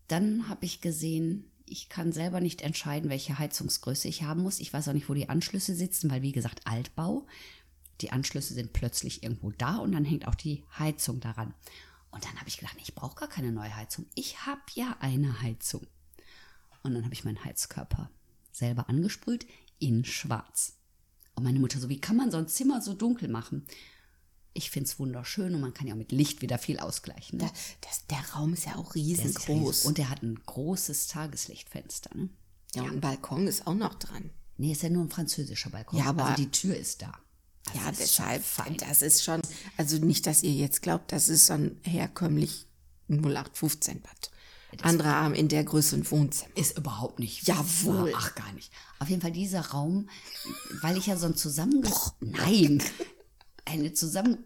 Dann 0.08 0.48
habe 0.48 0.64
ich 0.66 0.80
gesehen, 0.80 1.50
ich 1.66 1.88
kann 1.88 2.12
selber 2.12 2.40
nicht 2.40 2.62
entscheiden, 2.62 3.10
welche 3.10 3.38
Heizungsgröße 3.38 4.08
ich 4.08 4.22
haben 4.22 4.42
muss. 4.42 4.60
Ich 4.60 4.72
weiß 4.72 4.88
auch 4.88 4.92
nicht, 4.92 5.08
wo 5.08 5.14
die 5.14 5.28
Anschlüsse 5.28 5.74
sitzen, 5.74 6.10
weil 6.10 6.22
wie 6.22 6.32
gesagt, 6.32 6.66
Altbau. 6.66 7.26
Die 8.00 8.10
Anschlüsse 8.10 8.54
sind 8.54 8.72
plötzlich 8.72 9.22
irgendwo 9.22 9.50
da 9.52 9.76
und 9.76 9.92
dann 9.92 10.04
hängt 10.04 10.26
auch 10.26 10.34
die 10.34 10.64
Heizung 10.78 11.20
daran. 11.20 11.54
Und 12.10 12.24
dann 12.24 12.36
habe 12.38 12.48
ich 12.48 12.58
gedacht, 12.58 12.76
ich 12.80 12.94
brauche 12.94 13.16
gar 13.16 13.28
keine 13.28 13.52
neue 13.52 13.74
Heizung. 13.74 14.06
Ich 14.14 14.46
habe 14.46 14.60
ja 14.74 14.96
eine 15.00 15.42
Heizung. 15.42 15.86
Und 16.82 16.94
dann 16.94 17.04
habe 17.04 17.14
ich 17.14 17.24
meinen 17.24 17.44
Heizkörper 17.44 18.10
selber 18.52 18.88
angesprüht 18.88 19.46
in 19.78 20.04
schwarz. 20.04 20.76
Und 21.34 21.44
meine 21.44 21.58
Mutter 21.58 21.80
so, 21.80 21.88
wie 21.88 22.00
kann 22.00 22.16
man 22.16 22.30
so 22.30 22.36
ein 22.36 22.48
Zimmer 22.48 22.80
so 22.80 22.94
dunkel 22.94 23.28
machen? 23.28 23.66
Ich 24.56 24.70
finde 24.70 24.88
es 24.88 24.98
wunderschön 25.00 25.54
und 25.54 25.60
man 25.60 25.74
kann 25.74 25.86
ja 25.88 25.94
auch 25.94 25.98
mit 25.98 26.12
Licht 26.12 26.40
wieder 26.40 26.58
viel 26.58 26.78
ausgleichen. 26.78 27.38
Ne? 27.38 27.44
Da, 27.46 27.52
das, 27.88 28.06
der 28.06 28.34
Raum 28.34 28.52
ist 28.54 28.66
ja 28.66 28.76
auch 28.76 28.94
riesengroß. 28.94 29.48
riesig. 29.48 29.84
Und 29.84 29.98
der 29.98 30.08
hat 30.10 30.22
ein 30.22 30.38
großes 30.46 31.08
Tageslichtfenster. 31.08 32.10
Ne? 32.14 32.28
ja, 32.74 32.82
und 32.82 32.92
ein 32.92 33.00
Balkon 33.00 33.46
ist 33.48 33.66
auch 33.66 33.74
noch 33.74 33.94
dran. 33.94 34.30
Nee, 34.56 34.72
ist 34.72 34.82
ja 34.82 34.90
nur 34.90 35.04
ein 35.04 35.10
franzosischer 35.10 35.70
Balkon. 35.70 35.98
Ja, 35.98 36.06
aber- 36.06 36.24
also 36.26 36.42
die 36.42 36.50
Tür 36.50 36.76
ist 36.76 37.02
da. 37.02 37.12
Also 37.66 37.80
Ja, 37.80 37.90
das 37.90 37.98
ist 38.00 38.18
deshalb, 38.18 38.44
fein. 38.44 38.76
das 38.76 39.02
ist 39.02 39.24
schon, 39.24 39.40
also 39.76 39.96
nicht, 39.98 40.26
dass 40.26 40.42
ihr 40.42 40.52
jetzt 40.52 40.82
glaubt, 40.82 41.10
das 41.12 41.28
ist 41.28 41.46
so 41.46 41.54
ein 41.54 41.80
herkömmlich 41.82 42.66
0815 43.08 44.00
Bad. 44.02 44.30
Andere 44.82 45.08
haben 45.08 45.34
in 45.34 45.48
der 45.48 45.62
Größe 45.64 45.96
ein 45.96 46.10
Wohnzimmer. 46.10 46.50
Ist 46.56 46.76
überhaupt 46.76 47.20
nicht. 47.20 47.46
Jawohl. 47.46 48.12
Ach, 48.16 48.34
gar 48.34 48.52
nicht. 48.52 48.72
Auf 48.98 49.08
jeden 49.08 49.22
Fall 49.22 49.30
dieser 49.32 49.60
Raum, 49.60 50.08
weil 50.82 50.96
ich 50.98 51.06
ja 51.06 51.16
so 51.16 51.26
ein 51.26 51.36
zusammen... 51.36 51.84
Nein. 52.20 52.82
Eine 53.64 53.92
zusammen... 53.92 54.44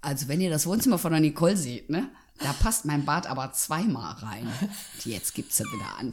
Also 0.00 0.26
wenn 0.26 0.40
ihr 0.40 0.50
das 0.50 0.66
Wohnzimmer 0.66 0.98
von 0.98 1.12
der 1.12 1.20
Nicole 1.20 1.56
seht, 1.56 1.88
ne? 1.88 2.10
Da 2.38 2.52
passt 2.52 2.84
mein 2.84 3.04
Bad 3.04 3.28
aber 3.28 3.52
zweimal 3.52 4.14
rein. 4.14 4.50
Jetzt 5.04 5.34
gibt's 5.34 5.58
sie 5.58 5.64
wieder 5.64 5.96
an. 5.96 6.12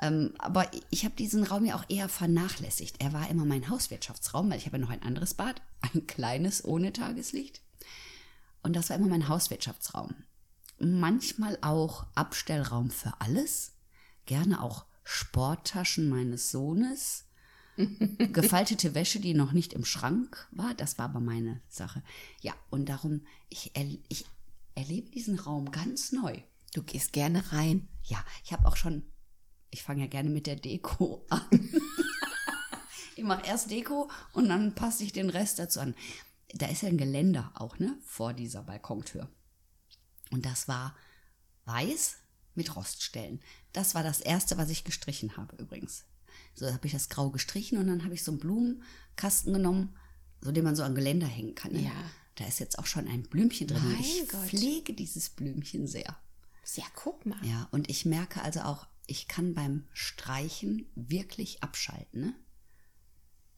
Ähm, 0.00 0.34
aber 0.38 0.70
ich 0.90 1.04
habe 1.04 1.16
diesen 1.16 1.42
Raum 1.42 1.64
ja 1.64 1.74
auch 1.74 1.84
eher 1.88 2.08
vernachlässigt. 2.08 2.96
Er 3.00 3.12
war 3.12 3.28
immer 3.28 3.44
mein 3.44 3.68
Hauswirtschaftsraum, 3.68 4.50
weil 4.50 4.58
ich 4.58 4.66
habe 4.66 4.76
ja 4.76 4.82
noch 4.82 4.90
ein 4.90 5.02
anderes 5.02 5.34
Bad, 5.34 5.62
ein 5.80 6.06
kleines 6.06 6.64
ohne 6.64 6.92
Tageslicht. 6.92 7.60
Und 8.62 8.76
das 8.76 8.90
war 8.90 8.96
immer 8.96 9.08
mein 9.08 9.28
Hauswirtschaftsraum. 9.28 10.14
Manchmal 10.78 11.58
auch 11.60 12.06
Abstellraum 12.14 12.90
für 12.90 13.14
alles. 13.20 13.72
Gerne 14.26 14.62
auch 14.62 14.84
Sporttaschen 15.02 16.08
meines 16.08 16.50
Sohnes. 16.50 17.24
Gefaltete 17.76 18.94
Wäsche, 18.94 19.20
die 19.20 19.34
noch 19.34 19.52
nicht 19.52 19.72
im 19.72 19.84
Schrank 19.84 20.48
war. 20.52 20.74
Das 20.74 20.98
war 20.98 21.06
aber 21.06 21.20
meine 21.20 21.60
Sache. 21.68 22.02
Ja, 22.40 22.54
und 22.70 22.88
darum, 22.88 23.26
ich, 23.48 23.72
er, 23.74 23.86
ich 24.08 24.24
erlebe 24.74 25.10
diesen 25.10 25.38
Raum 25.38 25.70
ganz 25.70 26.12
neu. 26.12 26.40
Du 26.72 26.82
gehst 26.82 27.12
gerne 27.12 27.52
rein. 27.52 27.88
Ja, 28.04 28.24
ich 28.44 28.52
habe 28.52 28.66
auch 28.66 28.76
schon, 28.76 29.04
ich 29.70 29.82
fange 29.82 30.02
ja 30.02 30.06
gerne 30.06 30.30
mit 30.30 30.46
der 30.46 30.56
Deko 30.56 31.24
an. 31.30 31.42
ich 33.16 33.24
mache 33.24 33.46
erst 33.46 33.70
Deko 33.70 34.10
und 34.32 34.48
dann 34.48 34.74
passe 34.74 35.04
ich 35.04 35.12
den 35.12 35.30
Rest 35.30 35.58
dazu 35.58 35.80
an. 35.80 35.94
Da 36.54 36.66
ist 36.66 36.82
ja 36.82 36.88
ein 36.88 36.98
Geländer 36.98 37.52
auch, 37.54 37.78
ne, 37.78 37.98
vor 38.04 38.32
dieser 38.32 38.62
Balkontür. 38.62 39.28
Und 40.30 40.46
das 40.46 40.68
war 40.68 40.94
weiß 41.64 42.16
mit 42.54 42.76
Roststellen. 42.76 43.40
Das 43.72 43.94
war 43.94 44.02
das 44.02 44.20
erste, 44.20 44.56
was 44.56 44.70
ich 44.70 44.84
gestrichen 44.84 45.36
habe 45.36 45.56
übrigens. 45.56 46.04
So 46.54 46.72
habe 46.72 46.86
ich 46.86 46.92
das 46.92 47.08
grau 47.08 47.30
gestrichen 47.30 47.78
und 47.78 47.86
dann 47.86 48.04
habe 48.04 48.14
ich 48.14 48.22
so 48.22 48.32
einen 48.32 48.40
Blumenkasten 48.40 49.52
genommen, 49.52 49.96
so 50.40 50.52
den 50.52 50.64
man 50.64 50.76
so 50.76 50.82
am 50.82 50.94
Geländer 50.94 51.26
hängen 51.26 51.54
kann. 51.54 51.72
Ne? 51.72 51.84
Ja. 51.84 52.10
Da 52.36 52.46
ist 52.46 52.60
jetzt 52.60 52.78
auch 52.78 52.86
schon 52.86 53.08
ein 53.08 53.22
Blümchen 53.24 53.68
drin. 53.68 53.82
Mein 53.84 54.00
ich 54.00 54.28
Gott. 54.28 54.46
pflege 54.46 54.92
dieses 54.92 55.30
Blümchen 55.30 55.86
sehr. 55.86 56.16
Ja, 56.74 56.84
guck 56.94 57.26
mal. 57.26 57.38
Ja, 57.44 57.68
und 57.70 57.90
ich 57.90 58.04
merke 58.04 58.42
also 58.42 58.60
auch, 58.60 58.86
ich 59.06 59.28
kann 59.28 59.54
beim 59.54 59.84
Streichen 59.92 60.86
wirklich 60.94 61.62
abschalten. 61.62 62.20
Ne? 62.20 62.34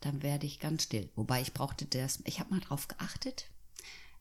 Dann 0.01 0.23
werde 0.23 0.47
ich 0.47 0.61
ganz 0.61 0.85
still. 0.85 1.09
Wobei 1.15 1.41
ich 1.41 1.53
brauchte 1.53 1.87
das, 1.87 2.21
ich 2.25 2.41
habe 2.41 2.51
mal 2.51 2.61
drauf 2.61 2.89
geachtet. 2.89 3.47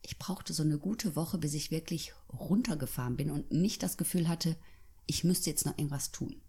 Ich 0.02 0.18
brauchte 0.18 0.52
so 0.52 0.62
eine 0.62 0.78
gute 0.78 1.16
Woche, 1.16 1.38
bis 1.38 1.54
ich 1.54 1.70
wirklich 1.70 2.12
runtergefahren 2.32 3.16
bin 3.16 3.30
und 3.30 3.50
nicht 3.50 3.82
das 3.82 3.96
Gefühl 3.96 4.28
hatte, 4.28 4.56
ich 5.06 5.24
müsste 5.24 5.50
jetzt 5.50 5.66
noch 5.66 5.76
irgendwas 5.76 6.12
tun. 6.12 6.40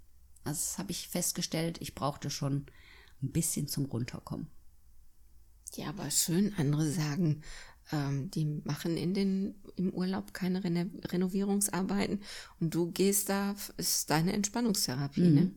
Also 0.47 0.59
das 0.61 0.77
habe 0.77 0.91
ich 0.91 1.07
festgestellt, 1.07 1.77
ich 1.81 1.95
brauchte 1.95 2.29
schon 2.29 2.65
ein 3.21 3.31
bisschen 3.31 3.67
zum 3.67 3.85
Runterkommen. 3.85 4.47
Ja, 5.75 5.89
aber 5.89 6.09
schön. 6.09 6.53
Andere 6.57 6.89
sagen, 6.89 7.43
ähm, 7.91 8.31
die 8.31 8.45
machen 8.63 8.97
in 8.97 9.13
den, 9.13 9.55
im 9.75 9.93
Urlaub 9.93 10.33
keine 10.33 10.63
Rene 10.63 10.89
Renovierungsarbeiten 11.05 12.21
und 12.59 12.73
du 12.73 12.91
gehst 12.91 13.29
da, 13.29 13.55
ist 13.77 14.09
deine 14.09 14.33
Entspannungstherapie, 14.33 15.29
ne? 15.29 15.51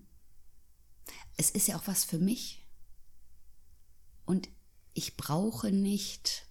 es 1.36 1.50
ist 1.50 1.68
ja 1.68 1.76
auch 1.76 1.86
was 1.86 2.04
für 2.04 2.18
mich. 2.18 2.66
Und 4.24 4.48
ich 4.92 5.16
brauche 5.16 5.72
nicht 5.72 6.46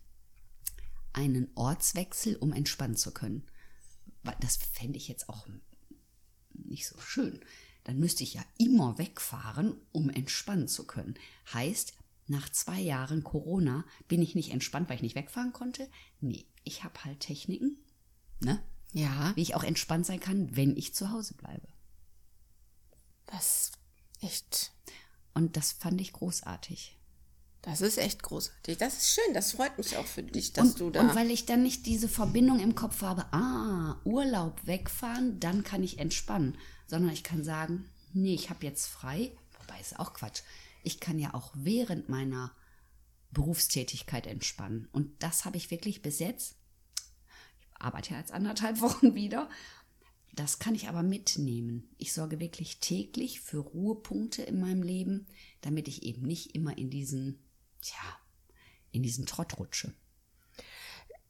einen 1.14 1.50
Ortswechsel, 1.56 2.36
um 2.36 2.54
entspannen 2.54 2.98
zu 2.98 3.12
können. 3.12 3.46
Das 4.42 4.58
fände 4.58 4.98
ich 4.98 5.08
jetzt 5.08 5.30
auch 5.30 5.48
nicht 6.54 6.88
so 6.88 7.00
schön. 7.00 7.40
Dann 7.90 7.98
müsste 7.98 8.22
ich 8.22 8.36
ja 8.36 8.46
immer 8.60 9.00
wegfahren, 9.00 9.76
um 9.92 10.12
entspannen 10.12 10.68
zu 10.68 10.86
können. 10.86 11.16
Heißt, 11.52 11.94
nach 12.28 12.48
zwei 12.50 12.80
Jahren 12.80 13.24
Corona 13.24 13.84
bin 14.08 14.22
ich 14.22 14.36
nicht 14.36 14.52
entspannt, 14.52 14.88
weil 14.88 14.98
ich 14.98 15.02
nicht 15.02 15.16
wegfahren 15.16 15.54
konnte. 15.54 15.90
Nee, 16.22 16.46
ich 16.64 16.84
habe 16.84 17.04
halt 17.04 17.20
Techniken, 17.22 17.80
ne? 18.42 18.62
Ja, 18.94 19.32
wie 19.36 19.42
ich 19.42 19.56
auch 19.56 19.64
entspannt 19.64 20.06
sein 20.06 20.20
kann, 20.20 20.56
wenn 20.56 20.78
ich 20.78 20.94
zu 20.94 21.10
Hause 21.10 21.34
bleibe. 21.34 21.68
das 23.26 23.72
echt, 24.22 24.72
Und 25.34 25.58
das 25.58 25.72
fand 25.72 26.00
ich 26.00 26.14
großartig. 26.14 26.96
das 27.64 27.82
ist 27.82 27.98
echt 27.98 28.22
großartig. 28.22 28.78
Das 28.78 28.98
ist 29.00 29.10
schön, 29.16 29.34
das 29.34 29.54
freut 29.54 29.76
mich 29.80 29.98
auch 29.98 30.06
für 30.06 30.22
dich, 30.22 30.54
dass 30.54 30.74
und, 30.74 30.80
du 30.80 30.90
da. 30.92 31.02
und 31.02 31.16
weil 31.16 31.32
ich 31.32 31.48
dann 31.48 31.64
nicht 31.64 31.88
diese 31.88 32.08
Verbindung 32.08 32.60
im 32.60 32.76
Kopf 32.76 33.02
habe, 33.02 33.26
ah, 33.34 34.00
Urlaub 34.04 34.68
wegfahren, 34.68 35.40
dann 35.40 35.64
kann 35.64 35.82
ich 35.82 35.98
entspannen, 35.98 36.56
sondern 36.90 37.12
ich 37.12 37.24
kann 37.24 37.44
sagen, 37.44 37.90
nee, 38.14 38.34
ich 38.34 38.50
habe 38.50 38.66
jetzt 38.66 38.88
frei, 38.88 39.32
wobei 39.60 39.80
ist 39.80 40.00
auch 40.00 40.14
Quatsch. 40.14 40.42
Ich 40.84 41.00
kann 41.00 41.20
ja 41.20 41.34
auch 41.34 41.52
während 41.54 42.10
meiner 42.10 42.52
Berufstätigkeit 43.32 44.26
entspannen. 44.26 44.88
Und 44.92 45.22
das 45.22 45.46
habe 45.46 45.58
ich 45.58 45.72
wirklich 45.72 46.02
bis 46.02 46.20
jetzt, 46.20 46.56
ich 47.60 47.68
arbeite 47.82 48.14
ja 48.14 48.20
jetzt 48.20 48.32
anderthalb 48.32 48.82
Wochen 48.82 49.14
wieder, 49.14 49.50
das 50.34 50.58
kann 50.60 50.76
ich 50.76 50.88
aber 50.88 51.04
mitnehmen. 51.04 51.90
Ich 51.98 52.14
sorge 52.14 52.40
wirklich 52.40 52.80
täglich 52.80 53.42
für 53.42 53.60
Ruhepunkte 53.60 54.42
in 54.42 54.60
meinem 54.60 54.84
Leben, 54.84 55.28
damit 55.62 55.88
ich 55.88 56.04
eben 56.04 56.22
nicht 56.24 56.56
immer 56.56 56.78
in 56.78 56.90
diesen, 56.90 57.40
tja, 57.82 58.20
in 58.92 59.04
diesen 59.04 59.26
Trott 59.26 59.58
rutsche. 59.60 59.94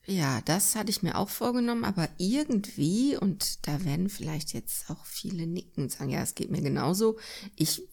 Ja, 0.10 0.42
das 0.42 0.76
hatte 0.76 0.90
ich 0.90 1.04
mir 1.04 1.16
auch 1.16 1.30
vorgenommen, 1.30 1.86
aber 1.86 2.10
irgendwie, 2.18 3.16
und 3.16 3.68
da 3.68 3.86
werden 3.86 4.10
vielleicht 4.10 4.54
jetzt 4.54 4.90
auch 4.90 5.06
viele 5.06 5.46
nicken 5.46 5.84
und 5.84 5.92
sagen, 5.92 6.10
ja, 6.10 6.24
es 6.24 6.34
geht 6.34 6.50
mir 6.50 6.64
genauso. 6.64 7.20
Ich 7.56 7.88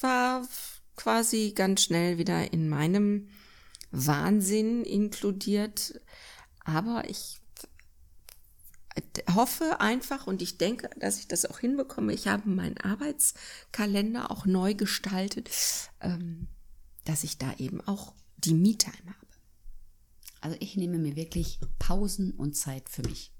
war 0.00 0.46
quasi 0.94 1.52
ganz 1.52 1.82
schnell 1.82 2.18
wieder 2.18 2.52
in 2.52 2.68
meinem 2.68 3.30
Wahnsinn 3.90 4.84
inkludiert. 4.84 6.00
Aber 6.64 7.08
ich 7.10 7.40
hoffe 9.34 9.80
einfach 9.80 10.28
und 10.28 10.40
ich 10.40 10.56
denke, 10.56 10.88
dass 11.00 11.18
ich 11.18 11.26
das 11.26 11.46
auch 11.46 11.58
hinbekomme. 11.58 12.12
Ich 12.12 12.28
habe 12.28 12.48
meinen 12.48 12.78
Arbeitskalender 12.78 14.30
auch 14.30 14.46
neu 14.46 14.74
gestaltet, 14.74 15.50
ähm, 16.00 16.46
dass 17.04 17.24
ich 17.24 17.38
da 17.38 17.52
eben 17.58 17.80
auch 17.80 18.14
die 18.36 18.54
Me-Time 18.54 18.94
habe. 19.08 19.23
Also 20.44 20.58
ich 20.60 20.76
nehme 20.76 20.98
mir 20.98 21.16
wirklich 21.16 21.58
Pausen 21.78 22.32
und 22.32 22.54
Zeit 22.54 22.90
für 22.90 23.00
mich. 23.00 23.32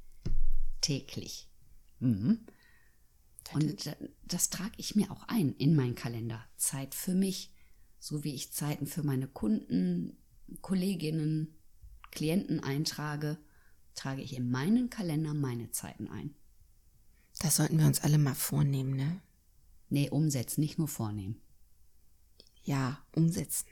Täglich. 0.80 1.50
Mhm. 1.98 2.46
Und 3.52 3.94
das 4.24 4.48
trage 4.48 4.72
ich 4.78 4.96
mir 4.96 5.10
auch 5.10 5.28
ein 5.28 5.52
in 5.56 5.76
meinen 5.76 5.96
Kalender. 5.96 6.42
Zeit 6.56 6.94
für 6.94 7.14
mich, 7.14 7.52
so 7.98 8.24
wie 8.24 8.34
ich 8.34 8.54
Zeiten 8.54 8.86
für 8.86 9.02
meine 9.02 9.28
Kunden, 9.28 10.16
Kolleginnen, 10.62 11.58
Klienten 12.10 12.60
eintrage, 12.60 13.36
trage 13.94 14.22
ich 14.22 14.34
in 14.34 14.50
meinen 14.50 14.88
Kalender 14.88 15.34
meine 15.34 15.70
Zeiten 15.72 16.08
ein. 16.08 16.34
Das 17.38 17.56
sollten 17.56 17.78
wir 17.78 17.86
uns 17.86 18.00
alle 18.00 18.16
mal 18.16 18.34
vornehmen, 18.34 18.96
ne? 18.96 19.20
Nee, 19.90 20.08
umsetzen, 20.08 20.62
nicht 20.62 20.78
nur 20.78 20.88
vornehmen. 20.88 21.38
Ja, 22.62 23.04
umsetzen. 23.14 23.66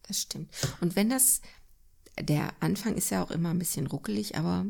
Das 0.00 0.22
stimmt. 0.22 0.50
Und 0.80 0.96
wenn 0.96 1.10
das, 1.10 1.42
der 2.18 2.52
Anfang 2.60 2.94
ist 2.96 3.10
ja 3.10 3.22
auch 3.22 3.30
immer 3.30 3.50
ein 3.50 3.58
bisschen 3.58 3.86
ruckelig, 3.86 4.36
aber 4.36 4.66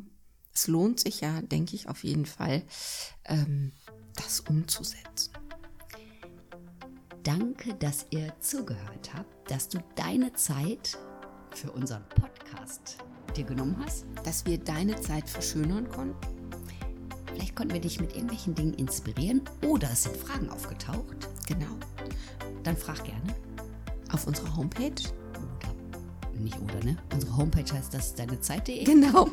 es 0.52 0.66
lohnt 0.66 1.00
sich 1.00 1.20
ja, 1.20 1.42
denke 1.42 1.76
ich, 1.76 1.88
auf 1.88 2.04
jeden 2.04 2.26
Fall, 2.26 2.62
ähm, 3.24 3.72
das 4.14 4.40
umzusetzen. 4.40 5.32
Danke, 7.22 7.74
dass 7.74 8.06
ihr 8.10 8.32
zugehört 8.40 9.12
habt, 9.14 9.50
dass 9.50 9.68
du 9.68 9.78
deine 9.94 10.32
Zeit 10.32 10.98
für 11.54 11.70
unseren 11.70 12.08
Podcast 12.08 12.98
dir 13.36 13.44
genommen 13.44 13.76
hast. 13.84 14.06
Dass 14.24 14.44
wir 14.46 14.58
deine 14.58 15.00
Zeit 15.00 15.28
verschönern 15.28 15.88
konnten. 15.88 16.16
Vielleicht 17.26 17.54
konnten 17.56 17.74
wir 17.74 17.80
dich 17.80 18.00
mit 18.00 18.12
irgendwelchen 18.12 18.54
Dingen 18.54 18.74
inspirieren 18.74 19.42
oder 19.66 19.90
es 19.90 20.04
sind 20.04 20.16
Fragen 20.16 20.50
aufgetaucht. 20.50 21.28
Genau. 21.46 21.76
Dann 22.62 22.76
frag 22.76 23.04
gerne. 23.04 23.34
Auf 24.12 24.26
unserer 24.26 24.56
Homepage. 24.56 24.90
Oder, 25.30 25.74
nicht 26.40 26.58
oder, 26.60 26.84
ne? 26.84 26.96
Unsere 27.12 27.36
Homepage 27.36 27.72
heißt 27.72 27.92
das 27.92 28.14
deine 28.14 28.40
Zeit.de. 28.40 28.84
Genau. 28.84 29.28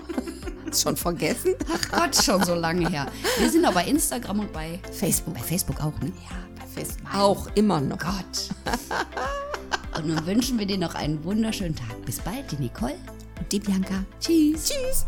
Hast 0.68 0.82
schon 0.84 0.98
vergessen? 0.98 1.56
Ach 1.72 1.92
Gott, 1.92 2.16
schon 2.16 2.44
so 2.44 2.56
lange 2.56 2.90
her. 2.90 3.08
Wir 3.38 3.50
sind 3.50 3.66
auch 3.66 3.74
bei 3.74 3.86
Instagram 3.86 4.40
und 4.40 4.54
bei 4.54 4.80
Facebook. 4.92 5.34
Bei 5.34 5.42
Facebook 5.42 5.80
auch, 5.82 6.00
ne? 6.02 6.12
Ja, 6.30 6.38
bei 6.60 6.82
Facebook 6.82 7.16
auch 7.16 7.48
immer 7.56 7.82
noch. 7.82 8.00
Gott. 8.00 8.50
und 9.98 10.08
nun 10.08 10.26
wünschen 10.26 10.60
wir 10.60 10.66
dir 10.66 10.78
noch 10.78 10.96
einen 10.96 11.24
wunderschönen 11.24 11.76
Tag. 11.76 12.06
Bis 12.06 12.20
bald, 12.20 12.52
die 12.52 12.58
Nicole 12.58 12.98
und 13.40 13.52
die 13.52 13.60
Bianca. 13.60 14.04
Tschüss. 14.20 14.66
Tschüss. 14.66 15.06